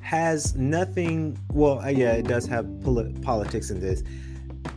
has 0.00 0.56
nothing. 0.56 1.38
Well, 1.52 1.80
uh, 1.80 1.88
yeah, 1.88 2.12
it 2.12 2.26
does 2.26 2.46
have 2.46 2.66
polit- 2.82 3.20
politics 3.22 3.70
in 3.70 3.78
this. 3.78 4.02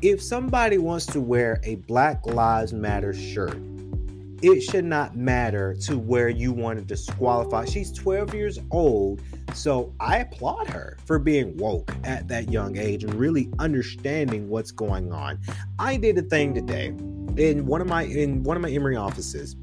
If 0.01 0.21
somebody 0.21 0.77
wants 0.77 1.06
to 1.08 1.21
wear 1.21 1.60
a 1.63 1.75
Black 1.75 2.25
Lives 2.25 2.73
Matter 2.73 3.13
shirt 3.13 3.58
it 4.41 4.62
should 4.62 4.86
not 4.86 5.15
matter 5.15 5.75
to 5.75 5.97
where 5.97 6.30
you 6.30 6.51
want 6.51 6.80
to 6.80 6.86
disqualify. 6.86 7.65
She's 7.65 7.91
12 7.91 8.34
years 8.34 8.60
old, 8.71 9.21
so 9.54 9.93
I 9.99 10.17
applaud 10.17 10.67
her 10.67 10.97
for 11.06 11.19
being 11.19 11.56
woke 11.58 11.93
at 12.04 12.27
that 12.30 12.51
young 12.51 12.77
age 12.77 13.04
and 13.04 13.13
really 13.13 13.51
understanding 13.60 14.49
what's 14.49 14.71
going 14.71 15.12
on. 15.12 15.39
I 15.77 15.97
did 15.97 16.17
a 16.17 16.23
thing 16.23 16.56
today 16.56 16.88
in 17.38 17.65
one 17.65 17.82
of 17.82 17.88
my 17.88 18.04
in 18.04 18.43
one 18.43 18.58
of 18.58 18.63
my 18.63 18.71
Emory 18.71 18.95
offices. 18.95 19.56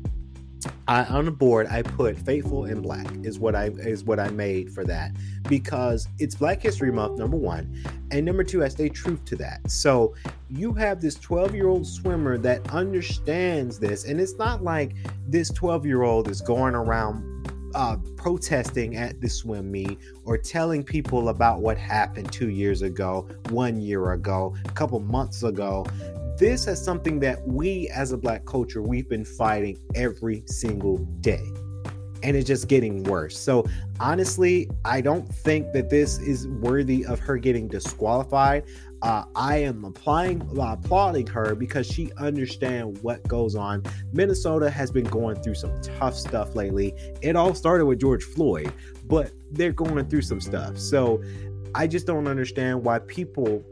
I, 0.87 1.05
on 1.05 1.27
the 1.27 1.31
board 1.31 1.67
I 1.67 1.83
put 1.83 2.17
faithful 2.17 2.65
in 2.65 2.81
black 2.81 3.07
is 3.23 3.39
what 3.39 3.55
I 3.55 3.67
is 3.67 4.05
what 4.05 4.19
I 4.19 4.31
made 4.31 4.73
for 4.73 4.85
that 4.85 5.13
because 5.49 6.09
it's 6.19 6.35
Black 6.35 6.63
History 6.63 6.91
Month 6.91 7.19
number 7.19 7.37
1 7.37 7.85
and 8.11 8.25
number 8.25 8.43
2 8.43 8.65
I 8.65 8.69
stay 8.69 8.89
true 8.89 9.19
to 9.27 9.37
that. 9.37 9.71
So 9.71 10.15
you 10.49 10.73
have 10.75 11.01
this 11.01 11.17
12-year-old 11.19 11.87
swimmer 11.87 12.39
that 12.39 12.69
understands 12.71 13.79
this 13.79 14.07
and 14.07 14.21
it's 14.21 14.37
not 14.37 14.63
like 14.63 14.95
this 15.27 15.51
12-year-old 15.53 16.29
is 16.29 16.41
going 16.41 16.75
around 16.75 17.39
uh, 17.75 17.97
protesting 18.17 18.97
at 18.97 19.21
the 19.21 19.29
swim 19.29 19.71
meet 19.71 19.99
or 20.25 20.39
telling 20.39 20.83
people 20.83 21.29
about 21.29 21.61
what 21.61 21.77
happened 21.77 22.33
two 22.33 22.49
years 22.49 22.81
ago, 22.81 23.29
one 23.51 23.79
year 23.81 24.13
ago, 24.13 24.57
a 24.65 24.73
couple 24.73 24.99
months 25.01 25.43
ago 25.43 25.87
this 26.39 26.69
is 26.69 26.81
something 26.81 27.19
that 27.19 27.45
we 27.47 27.89
as 27.89 28.13
a 28.13 28.17
black 28.17 28.45
culture 28.47 28.81
we've 28.81 29.09
been 29.09 29.25
fighting 29.25 29.77
every 29.97 30.45
single 30.47 30.99
day 31.21 31.45
and 32.23 32.37
it's 32.37 32.47
just 32.47 32.67
getting 32.67 33.05
worse. 33.05 33.39
So 33.39 33.65
honestly 34.01 34.71
i 34.85 35.01
don't 35.01 35.29
think 35.29 35.73
that 35.73 35.91
this 35.91 36.19
is 36.19 36.47
worthy 36.47 37.05
of 37.05 37.19
her 37.19 37.37
getting 37.37 37.67
disqualified. 37.67 38.65
Uh, 39.03 39.25
i 39.35 39.57
am 39.57 39.85
applying 39.85 40.41
uh, 40.59 40.73
applauding 40.73 41.27
her 41.27 41.57
because 41.57 41.87
she 41.87 42.13
understands 42.19 43.03
what 43.03 43.27
goes 43.27 43.57
on. 43.57 43.83
Minnesota 44.13 44.71
has 44.71 44.93
been 44.93 45.07
going 45.07 45.43
through 45.43 45.55
some 45.55 45.81
tough 45.83 46.15
stuff 46.15 46.55
lately. 46.55 46.95
It 47.21 47.35
all 47.35 47.55
started 47.55 47.87
with 47.87 48.01
george 48.01 48.23
floyd 48.23 48.73
but 49.07 49.33
they're 49.53 49.73
going 49.73 50.07
through 50.09 50.23
some 50.23 50.41
stuff. 50.41 50.79
So 50.79 51.21
i 51.75 51.89
just 51.89 52.07
don't 52.07 52.29
understand 52.29 52.85
why 52.85 53.01
people 53.01 53.65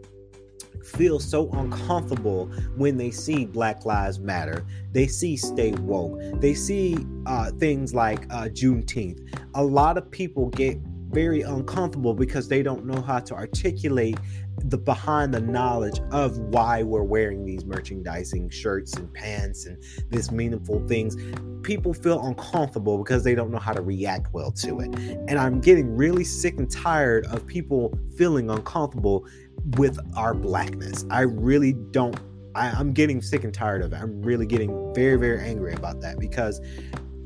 feel 0.87 1.19
so 1.19 1.51
uncomfortable 1.51 2.47
when 2.77 2.97
they 2.97 3.11
see 3.11 3.45
Black 3.45 3.85
Lives 3.85 4.19
Matter. 4.19 4.65
They 4.93 5.07
see 5.07 5.37
Stay 5.37 5.73
Woke. 5.73 6.21
They 6.41 6.55
see 6.55 6.97
uh, 7.27 7.51
things 7.53 7.95
like 7.95 8.25
uh, 8.31 8.49
Juneteenth. 8.49 9.21
A 9.55 9.63
lot 9.63 9.99
of 9.99 10.11
people 10.11 10.49
get 10.51 10.79
very 11.11 11.43
uncomfortable 11.43 12.15
because 12.15 12.49
they 12.49 12.63
don't 12.63 12.85
know 12.85 13.01
how 13.01 13.21
to 13.21 13.35
articulate 13.35 14.19
the 14.65 14.79
behind 14.79 15.33
the 15.33 15.41
knowledge 15.41 16.01
of 16.11 16.39
why 16.39 16.83
we're 16.83 17.03
wearing 17.03 17.45
these 17.45 17.65
merchandising 17.65 18.51
shirts 18.51 18.95
and 18.97 19.13
pants 19.15 19.67
and 19.67 19.83
this 20.11 20.31
meaningful 20.31 20.85
things 20.89 21.17
people 21.63 21.93
feel 21.93 22.25
uncomfortable 22.27 22.99
because 22.99 23.23
they 23.23 23.35
don't 23.35 23.51
know 23.51 23.59
how 23.59 23.73
to 23.73 23.83
react 23.83 24.33
well 24.33 24.51
to 24.51 24.81
it 24.81 24.93
and 25.29 25.39
i'm 25.39 25.61
getting 25.61 25.95
really 25.95 26.25
sick 26.25 26.59
and 26.59 26.71
tired 26.71 27.27
of 27.27 27.47
people 27.47 27.97
feeling 28.17 28.51
uncomfortable 28.51 29.27
with 29.77 29.99
our 30.17 30.35
blackness. 30.35 31.05
I 31.11 31.23
really 31.23 31.73
don't. 31.73 32.19
I, 32.55 32.71
I'm 32.71 32.93
getting 32.93 33.21
sick 33.21 33.45
and 33.45 33.53
tired 33.53 33.83
of 33.83 33.93
it. 33.93 33.97
I'm 33.97 34.23
really 34.23 34.47
getting 34.47 34.95
very, 34.95 35.17
very 35.17 35.41
angry 35.41 35.75
about 35.75 36.01
that 36.01 36.19
because 36.19 36.61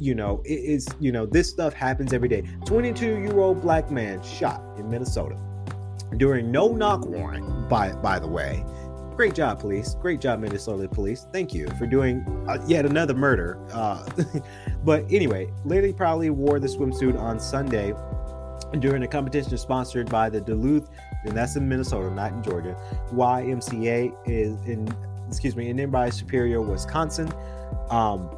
you 0.00 0.14
know, 0.14 0.40
it 0.46 0.54
is, 0.54 0.88
you 0.98 1.12
know, 1.12 1.26
this 1.26 1.50
stuff 1.50 1.74
happens 1.74 2.14
every 2.14 2.28
day. 2.28 2.42
22 2.64 3.04
year 3.04 3.38
old 3.38 3.60
black 3.60 3.90
man 3.90 4.22
shot 4.22 4.62
in 4.78 4.88
Minnesota 4.88 5.38
during 6.16 6.50
no 6.50 6.68
knock 6.68 7.06
warrant, 7.06 7.68
by, 7.68 7.92
by 7.92 8.18
the 8.18 8.26
way. 8.26 8.64
Great 9.14 9.34
job, 9.34 9.60
police. 9.60 9.94
Great 9.96 10.18
job, 10.18 10.40
Minnesota 10.40 10.88
police. 10.88 11.26
Thank 11.30 11.52
you 11.52 11.68
for 11.78 11.86
doing 11.86 12.24
uh, 12.48 12.56
yet 12.66 12.86
another 12.86 13.12
murder. 13.12 13.60
Uh, 13.70 14.08
but 14.84 15.04
anyway, 15.12 15.52
Lady 15.66 15.92
proudly 15.92 16.30
wore 16.30 16.58
the 16.58 16.68
swimsuit 16.68 17.20
on 17.20 17.38
Sunday 17.38 17.92
during 18.78 19.02
a 19.02 19.08
competition 19.08 19.58
sponsored 19.58 20.08
by 20.08 20.30
the 20.30 20.40
Duluth 20.40 20.88
and 21.24 21.36
that's 21.36 21.56
in 21.56 21.68
Minnesota, 21.68 22.10
not 22.14 22.32
in 22.32 22.42
Georgia. 22.42 22.76
YMCA 23.12 24.14
is 24.26 24.60
in, 24.66 24.88
excuse 25.28 25.56
me, 25.56 25.68
in 25.68 25.76
nearby 25.76 26.10
Superior, 26.10 26.60
Wisconsin. 26.60 27.32
Um, 27.90 28.30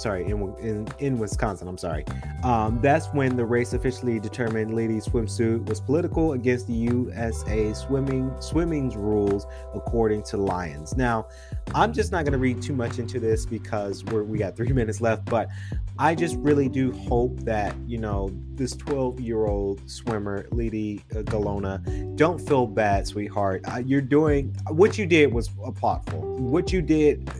sorry, 0.00 0.24
in, 0.24 0.54
in 0.58 0.88
in 0.98 1.18
Wisconsin. 1.18 1.68
I'm 1.68 1.78
sorry. 1.78 2.04
Um, 2.42 2.80
that's 2.80 3.06
when 3.08 3.36
the 3.36 3.44
race 3.44 3.72
officially 3.72 4.18
determined 4.18 4.74
ladies 4.74 5.06
swimsuit 5.06 5.66
was 5.66 5.80
political 5.80 6.32
against 6.32 6.66
the 6.66 6.72
USA 6.72 7.72
swimming 7.74 8.32
swimming's 8.40 8.96
rules, 8.96 9.46
according 9.74 10.22
to 10.24 10.36
Lyons. 10.36 10.96
Now, 10.96 11.28
I'm 11.74 11.92
just 11.92 12.12
not 12.12 12.24
going 12.24 12.32
to 12.32 12.38
read 12.38 12.62
too 12.62 12.74
much 12.74 12.98
into 12.98 13.20
this 13.20 13.46
because 13.46 14.04
we're 14.04 14.24
we 14.24 14.38
got 14.38 14.56
three 14.56 14.72
minutes 14.80 15.00
left, 15.00 15.24
but 15.26 15.48
I 15.98 16.14
just 16.14 16.36
really 16.36 16.68
do 16.68 16.92
hope 16.92 17.38
that 17.40 17.74
you 17.86 17.98
know 17.98 18.30
this 18.54 18.74
12 18.76 19.20
year 19.20 19.46
old 19.46 19.88
swimmer, 19.88 20.46
Lady 20.50 21.02
uh, 21.12 21.18
Galona, 21.18 22.16
don't 22.16 22.40
feel 22.40 22.66
bad, 22.66 23.06
sweetheart. 23.06 23.62
Uh, 23.66 23.82
you're 23.84 24.00
doing 24.00 24.54
what 24.68 24.98
you 24.98 25.06
did 25.06 25.32
was 25.32 25.48
applaudable. 25.50 26.38
What 26.38 26.72
you 26.72 26.80
did 26.80 27.30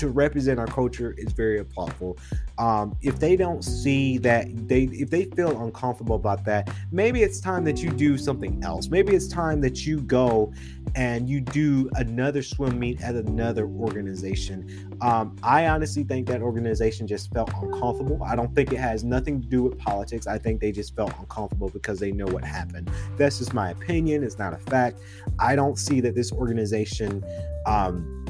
to 0.00 0.08
represent 0.08 0.58
our 0.58 0.66
culture 0.66 1.14
is 1.18 1.32
very 1.32 1.62
applaudable. 1.62 2.18
Um, 2.58 2.96
if 3.02 3.18
they 3.18 3.36
don't 3.36 3.62
see 3.62 4.18
that 4.18 4.68
they 4.68 4.84
if 4.84 5.10
they 5.10 5.24
feel 5.26 5.62
uncomfortable 5.62 6.16
about 6.16 6.44
that, 6.46 6.70
maybe 6.90 7.22
it's 7.22 7.40
time 7.40 7.64
that 7.64 7.82
you 7.82 7.90
do 7.90 8.16
something 8.16 8.62
else. 8.64 8.88
Maybe 8.88 9.14
it's 9.14 9.28
time 9.28 9.60
that 9.60 9.86
you 9.86 10.00
go 10.00 10.52
and 10.94 11.28
you 11.28 11.40
do 11.40 11.90
another 11.96 12.42
swim 12.42 12.78
meet 12.78 13.00
at 13.02 13.14
another 13.14 13.66
organization. 13.66 14.96
Um, 15.02 15.36
I 15.42 15.66
honestly 15.68 16.02
think 16.02 16.26
that 16.28 16.40
organization 16.40 17.06
just 17.06 17.32
felt 17.32 17.50
uncomfortable. 17.62 18.22
I 18.24 18.34
don't 18.34 18.54
think 18.54 18.72
it 18.72 18.78
has 18.78 19.04
nothing 19.04 19.40
to 19.42 19.46
do 19.46 19.62
with 19.64 19.78
politics. 19.78 20.26
I 20.26 20.38
think 20.38 20.60
they 20.60 20.72
just 20.72 20.96
felt 20.96 21.12
uncomfortable 21.18 21.68
because 21.68 22.00
they 22.00 22.10
know 22.10 22.26
what 22.26 22.44
happened. 22.44 22.90
That's 23.18 23.38
just 23.38 23.52
my 23.52 23.70
opinion. 23.70 24.24
It's 24.24 24.38
not 24.38 24.54
a 24.54 24.58
fact. 24.58 25.00
I 25.38 25.54
don't 25.56 25.78
see 25.78 26.00
that 26.00 26.14
this 26.14 26.32
organization. 26.32 27.22
Um, 27.66 28.24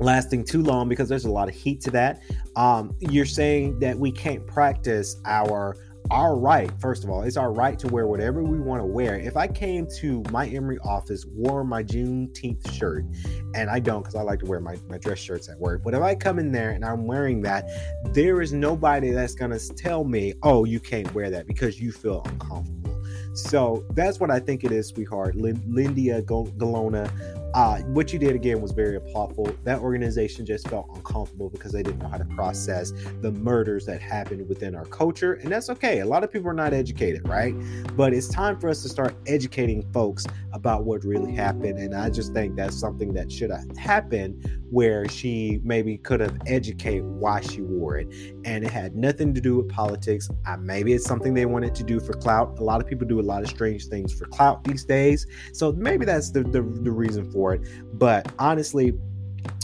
lasting 0.00 0.44
too 0.44 0.62
long 0.62 0.88
because 0.88 1.08
there's 1.08 1.24
a 1.24 1.30
lot 1.30 1.48
of 1.48 1.54
heat 1.54 1.80
to 1.82 1.90
that. 1.92 2.22
Um, 2.56 2.94
you're 3.00 3.26
saying 3.26 3.78
that 3.80 3.98
we 3.98 4.12
can't 4.12 4.46
practice 4.46 5.16
our 5.24 5.76
our 6.10 6.38
right, 6.38 6.70
first 6.80 7.04
of 7.04 7.10
all, 7.10 7.22
it's 7.22 7.36
our 7.36 7.52
right 7.52 7.78
to 7.78 7.88
wear 7.88 8.06
whatever 8.06 8.42
we 8.42 8.58
want 8.58 8.80
to 8.80 8.86
wear. 8.86 9.16
If 9.18 9.36
I 9.36 9.46
came 9.46 9.86
to 9.98 10.22
my 10.30 10.46
Emory 10.46 10.78
office, 10.78 11.26
wore 11.26 11.64
my 11.64 11.82
Juneteenth 11.82 12.72
shirt, 12.72 13.04
and 13.54 13.68
I 13.68 13.78
don't 13.78 14.00
because 14.00 14.14
I 14.14 14.22
like 14.22 14.40
to 14.40 14.46
wear 14.46 14.60
my, 14.60 14.76
my 14.88 14.96
dress 14.96 15.18
shirts 15.18 15.48
at 15.50 15.58
work, 15.58 15.82
but 15.84 15.92
if 15.94 16.00
I 16.00 16.14
come 16.14 16.38
in 16.38 16.50
there 16.50 16.70
and 16.70 16.84
I'm 16.84 17.06
wearing 17.06 17.42
that, 17.42 17.68
there 18.14 18.40
is 18.40 18.52
nobody 18.52 19.10
that's 19.10 19.34
going 19.34 19.50
to 19.50 19.58
tell 19.74 20.04
me, 20.04 20.32
oh, 20.42 20.64
you 20.64 20.80
can't 20.80 21.12
wear 21.14 21.28
that 21.30 21.46
because 21.46 21.78
you 21.78 21.92
feel 21.92 22.22
uncomfortable. 22.24 23.04
So 23.34 23.84
that's 23.90 24.18
what 24.18 24.30
I 24.30 24.40
think 24.40 24.64
it 24.64 24.72
is, 24.72 24.88
sweetheart. 24.88 25.36
Lindia 25.36 26.22
Galona 26.22 27.10
uh, 27.54 27.78
what 27.78 28.12
you 28.12 28.18
did 28.18 28.34
again 28.34 28.60
was 28.60 28.72
very 28.72 28.98
applaudable. 28.98 29.56
That 29.64 29.80
organization 29.80 30.44
just 30.44 30.68
felt 30.68 30.88
uncomfortable 30.94 31.48
because 31.48 31.72
they 31.72 31.82
didn't 31.82 32.00
know 32.00 32.08
how 32.08 32.18
to 32.18 32.24
process 32.26 32.92
the 33.22 33.32
murders 33.32 33.86
that 33.86 34.02
happened 34.02 34.46
within 34.48 34.74
our 34.74 34.84
culture, 34.86 35.34
and 35.34 35.50
that's 35.50 35.70
okay. 35.70 36.00
A 36.00 36.06
lot 36.06 36.24
of 36.24 36.32
people 36.32 36.48
are 36.50 36.54
not 36.54 36.74
educated, 36.74 37.26
right? 37.26 37.54
But 37.96 38.12
it's 38.12 38.28
time 38.28 38.58
for 38.58 38.68
us 38.68 38.82
to 38.82 38.88
start 38.88 39.14
educating 39.26 39.82
folks 39.92 40.26
about 40.52 40.84
what 40.84 41.04
really 41.04 41.34
happened, 41.34 41.78
and 41.78 41.94
I 41.94 42.10
just 42.10 42.32
think 42.34 42.56
that's 42.56 42.78
something 42.78 43.14
that 43.14 43.32
should 43.32 43.50
have 43.50 43.76
happened 43.76 44.62
where 44.70 45.08
she 45.08 45.60
maybe 45.64 45.96
could 45.96 46.20
have 46.20 46.36
educated 46.46 47.04
why 47.04 47.40
she 47.40 47.62
wore 47.62 47.96
it, 47.96 48.08
and 48.44 48.62
it 48.64 48.70
had 48.70 48.94
nothing 48.94 49.32
to 49.32 49.40
do 49.40 49.56
with 49.56 49.68
politics. 49.70 50.28
Uh, 50.46 50.56
maybe 50.58 50.92
it's 50.92 51.06
something 51.06 51.32
they 51.32 51.46
wanted 51.46 51.74
to 51.74 51.82
do 51.82 51.98
for 51.98 52.12
clout. 52.12 52.58
A 52.58 52.64
lot 52.64 52.80
of 52.80 52.86
people 52.86 53.06
do 53.06 53.20
a 53.20 53.22
lot 53.22 53.42
of 53.42 53.48
strange 53.48 53.86
things 53.86 54.12
for 54.12 54.26
clout 54.26 54.64
these 54.64 54.84
days, 54.84 55.26
so 55.54 55.72
maybe 55.72 56.04
that's 56.04 56.30
the 56.30 56.42
the, 56.42 56.60
the 56.60 56.90
reason 56.90 57.30
for 57.30 57.47
it. 57.54 57.62
But 57.98 58.32
honestly, 58.38 58.92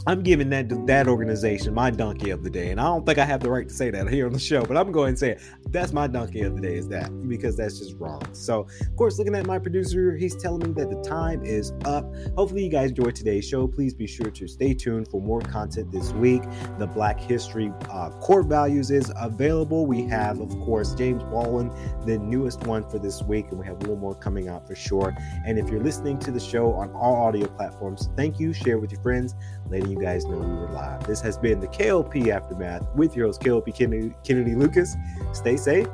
I'm 0.07 0.23
giving 0.23 0.51
that 0.51 0.87
that 0.87 1.09
organization 1.09 1.73
my 1.73 1.90
donkey 1.90 2.29
of 2.29 2.43
the 2.43 2.51
day, 2.51 2.71
and 2.71 2.79
I 2.79 2.85
don't 2.85 3.07
think 3.07 3.19
I 3.19 3.25
have 3.25 3.40
the 3.40 3.51
right 3.51 3.67
to 3.67 3.75
say 3.75 3.90
that 3.90 4.07
here 4.11 4.27
on 4.27 4.35
the 4.35 4.38
show, 4.38 4.62
but 4.62 4.77
I'm 4.77 4.93
going 4.93 5.14
to 5.14 5.19
say 5.19 5.31
it. 5.31 5.43
That's 5.71 5.95
my 5.95 6.07
donkey 6.07 6.43
of 6.43 6.55
the 6.55 6.61
day 6.61 6.77
is 6.77 6.88
that 6.88 7.11
because 7.27 7.57
that's 7.57 7.79
just 7.79 7.97
wrong. 7.99 8.23
So, 8.33 8.67
of 8.83 8.97
course, 8.97 9.19
looking 9.19 9.35
at 9.35 9.47
my 9.47 9.59
producer, 9.59 10.14
he's 10.14 10.37
telling 10.37 10.61
me 10.61 10.73
that 10.75 10.90
the 10.90 11.01
time 11.03 11.43
is 11.43 11.73
up. 11.87 12.05
Hopefully, 12.37 12.64
you 12.64 12.71
guys 12.71 12.90
enjoyed 12.90 13.14
today's 13.14 13.49
show. 13.49 13.67
Please 13.67 13.95
be 13.95 14.07
sure 14.07 14.31
to 14.31 14.47
stay 14.47 14.75
tuned 14.75 15.09
for 15.09 15.23
more 15.23 15.40
content 15.40 15.90
this 15.90 16.12
week. 16.12 16.43
The 16.79 16.87
Black 16.87 17.19
History 17.19 17.73
uh, 17.90 18.11
Core 18.21 18.43
Values 18.43 18.90
is 18.90 19.11
available. 19.17 19.87
We 19.87 20.03
have, 20.05 20.38
of 20.38 20.51
course, 20.61 20.95
James 20.95 21.23
Baldwin, 21.25 21.71
the 22.05 22.19
newest 22.19 22.67
one 22.67 22.88
for 22.90 22.99
this 22.99 23.23
week, 23.23 23.47
and 23.51 23.59
we 23.59 23.64
have 23.67 23.81
little 23.81 23.97
more 23.97 24.14
coming 24.14 24.49
out 24.49 24.69
for 24.69 24.75
sure. 24.75 25.17
And 25.47 25.59
if 25.59 25.71
you're 25.71 25.83
listening 25.83 26.19
to 26.21 26.31
the 26.31 26.40
show 26.40 26.75
on 26.75 26.90
all 26.90 27.14
audio 27.14 27.47
platforms, 27.49 28.11
thank 28.17 28.38
you. 28.38 28.53
Share 28.53 28.79
with 28.79 28.93
your 28.93 29.01
friends, 29.01 29.35
letting 29.71 29.94
you 29.95 30.01
guys 30.01 30.27
know 30.27 30.39
we 30.39 30.55
were 30.55 30.69
live. 30.69 31.07
This 31.07 31.21
has 31.21 31.39
been 31.39 31.61
the 31.61 31.69
KLP 31.69 32.29
Aftermath 32.29 32.83
with 32.97 33.15
your 33.15 33.27
host, 33.27 33.41
KLP 33.41 33.77
Kennedy, 33.77 34.13
Kennedy 34.25 34.55
Lucas. 34.55 34.97
Stay 35.33 35.57
safe 35.57 35.87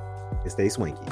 and 0.43 0.51
stay 0.51 0.69
swanky. 0.69 1.07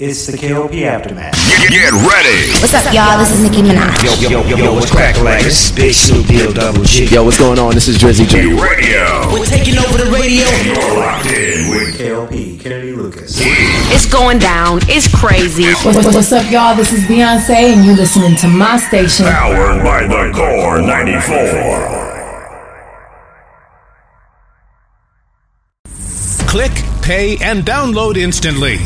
It's 0.00 0.28
the 0.28 0.38
KLP 0.38 0.82
Aftermath. 0.82 1.34
Get, 1.34 1.70
get 1.72 1.90
ready. 1.90 2.52
What's 2.62 2.72
up, 2.72 2.94
y'all? 2.94 3.18
This 3.18 3.32
is 3.32 3.42
Nicki 3.42 3.62
Minaj. 3.62 4.04
Yo, 4.04 4.30
yo, 4.30 4.42
yo, 4.42 4.48
yo, 4.48 4.56
yo 4.56 4.74
what's 4.74 4.88
cracking 4.88 5.24
like 5.24 5.42
this? 5.42 5.72
Big 5.72 5.92
Snoop 5.92 6.24
Deal 6.28 6.52
Double 6.52 6.84
G. 6.84 7.06
Yo, 7.06 7.24
what's 7.24 7.36
going 7.36 7.58
on? 7.58 7.74
This 7.74 7.88
is 7.88 7.98
Drizzy 7.98 8.28
G 8.28 8.42
J. 8.42 8.62
Radio. 8.62 9.32
We're 9.32 9.44
taking 9.44 9.76
over 9.76 9.98
the 9.98 10.08
radio. 10.08 10.46
You're 10.62 11.00
locked 11.00 11.26
in 11.26 11.70
with 11.70 11.98
KLP, 11.98 12.60
Kennedy 12.60 12.77
Lucas. 13.08 13.40
It's 13.40 14.04
going 14.04 14.38
down. 14.38 14.80
It's 14.82 15.08
crazy. 15.08 15.64
What's, 15.82 16.14
what's 16.14 16.30
up, 16.32 16.50
y'all? 16.50 16.76
This 16.76 16.92
is 16.92 17.04
Beyonce, 17.04 17.72
and 17.72 17.82
you're 17.86 17.96
listening 17.96 18.36
to 18.36 18.48
my 18.48 18.76
station. 18.76 19.24
Powered 19.24 19.82
by 19.82 20.06
the 20.06 20.30
Core 20.34 20.82
94. 20.82 22.08
Click, 26.46 26.72
pay, 27.02 27.38
and 27.42 27.64
download 27.64 28.18
instantly. 28.18 28.76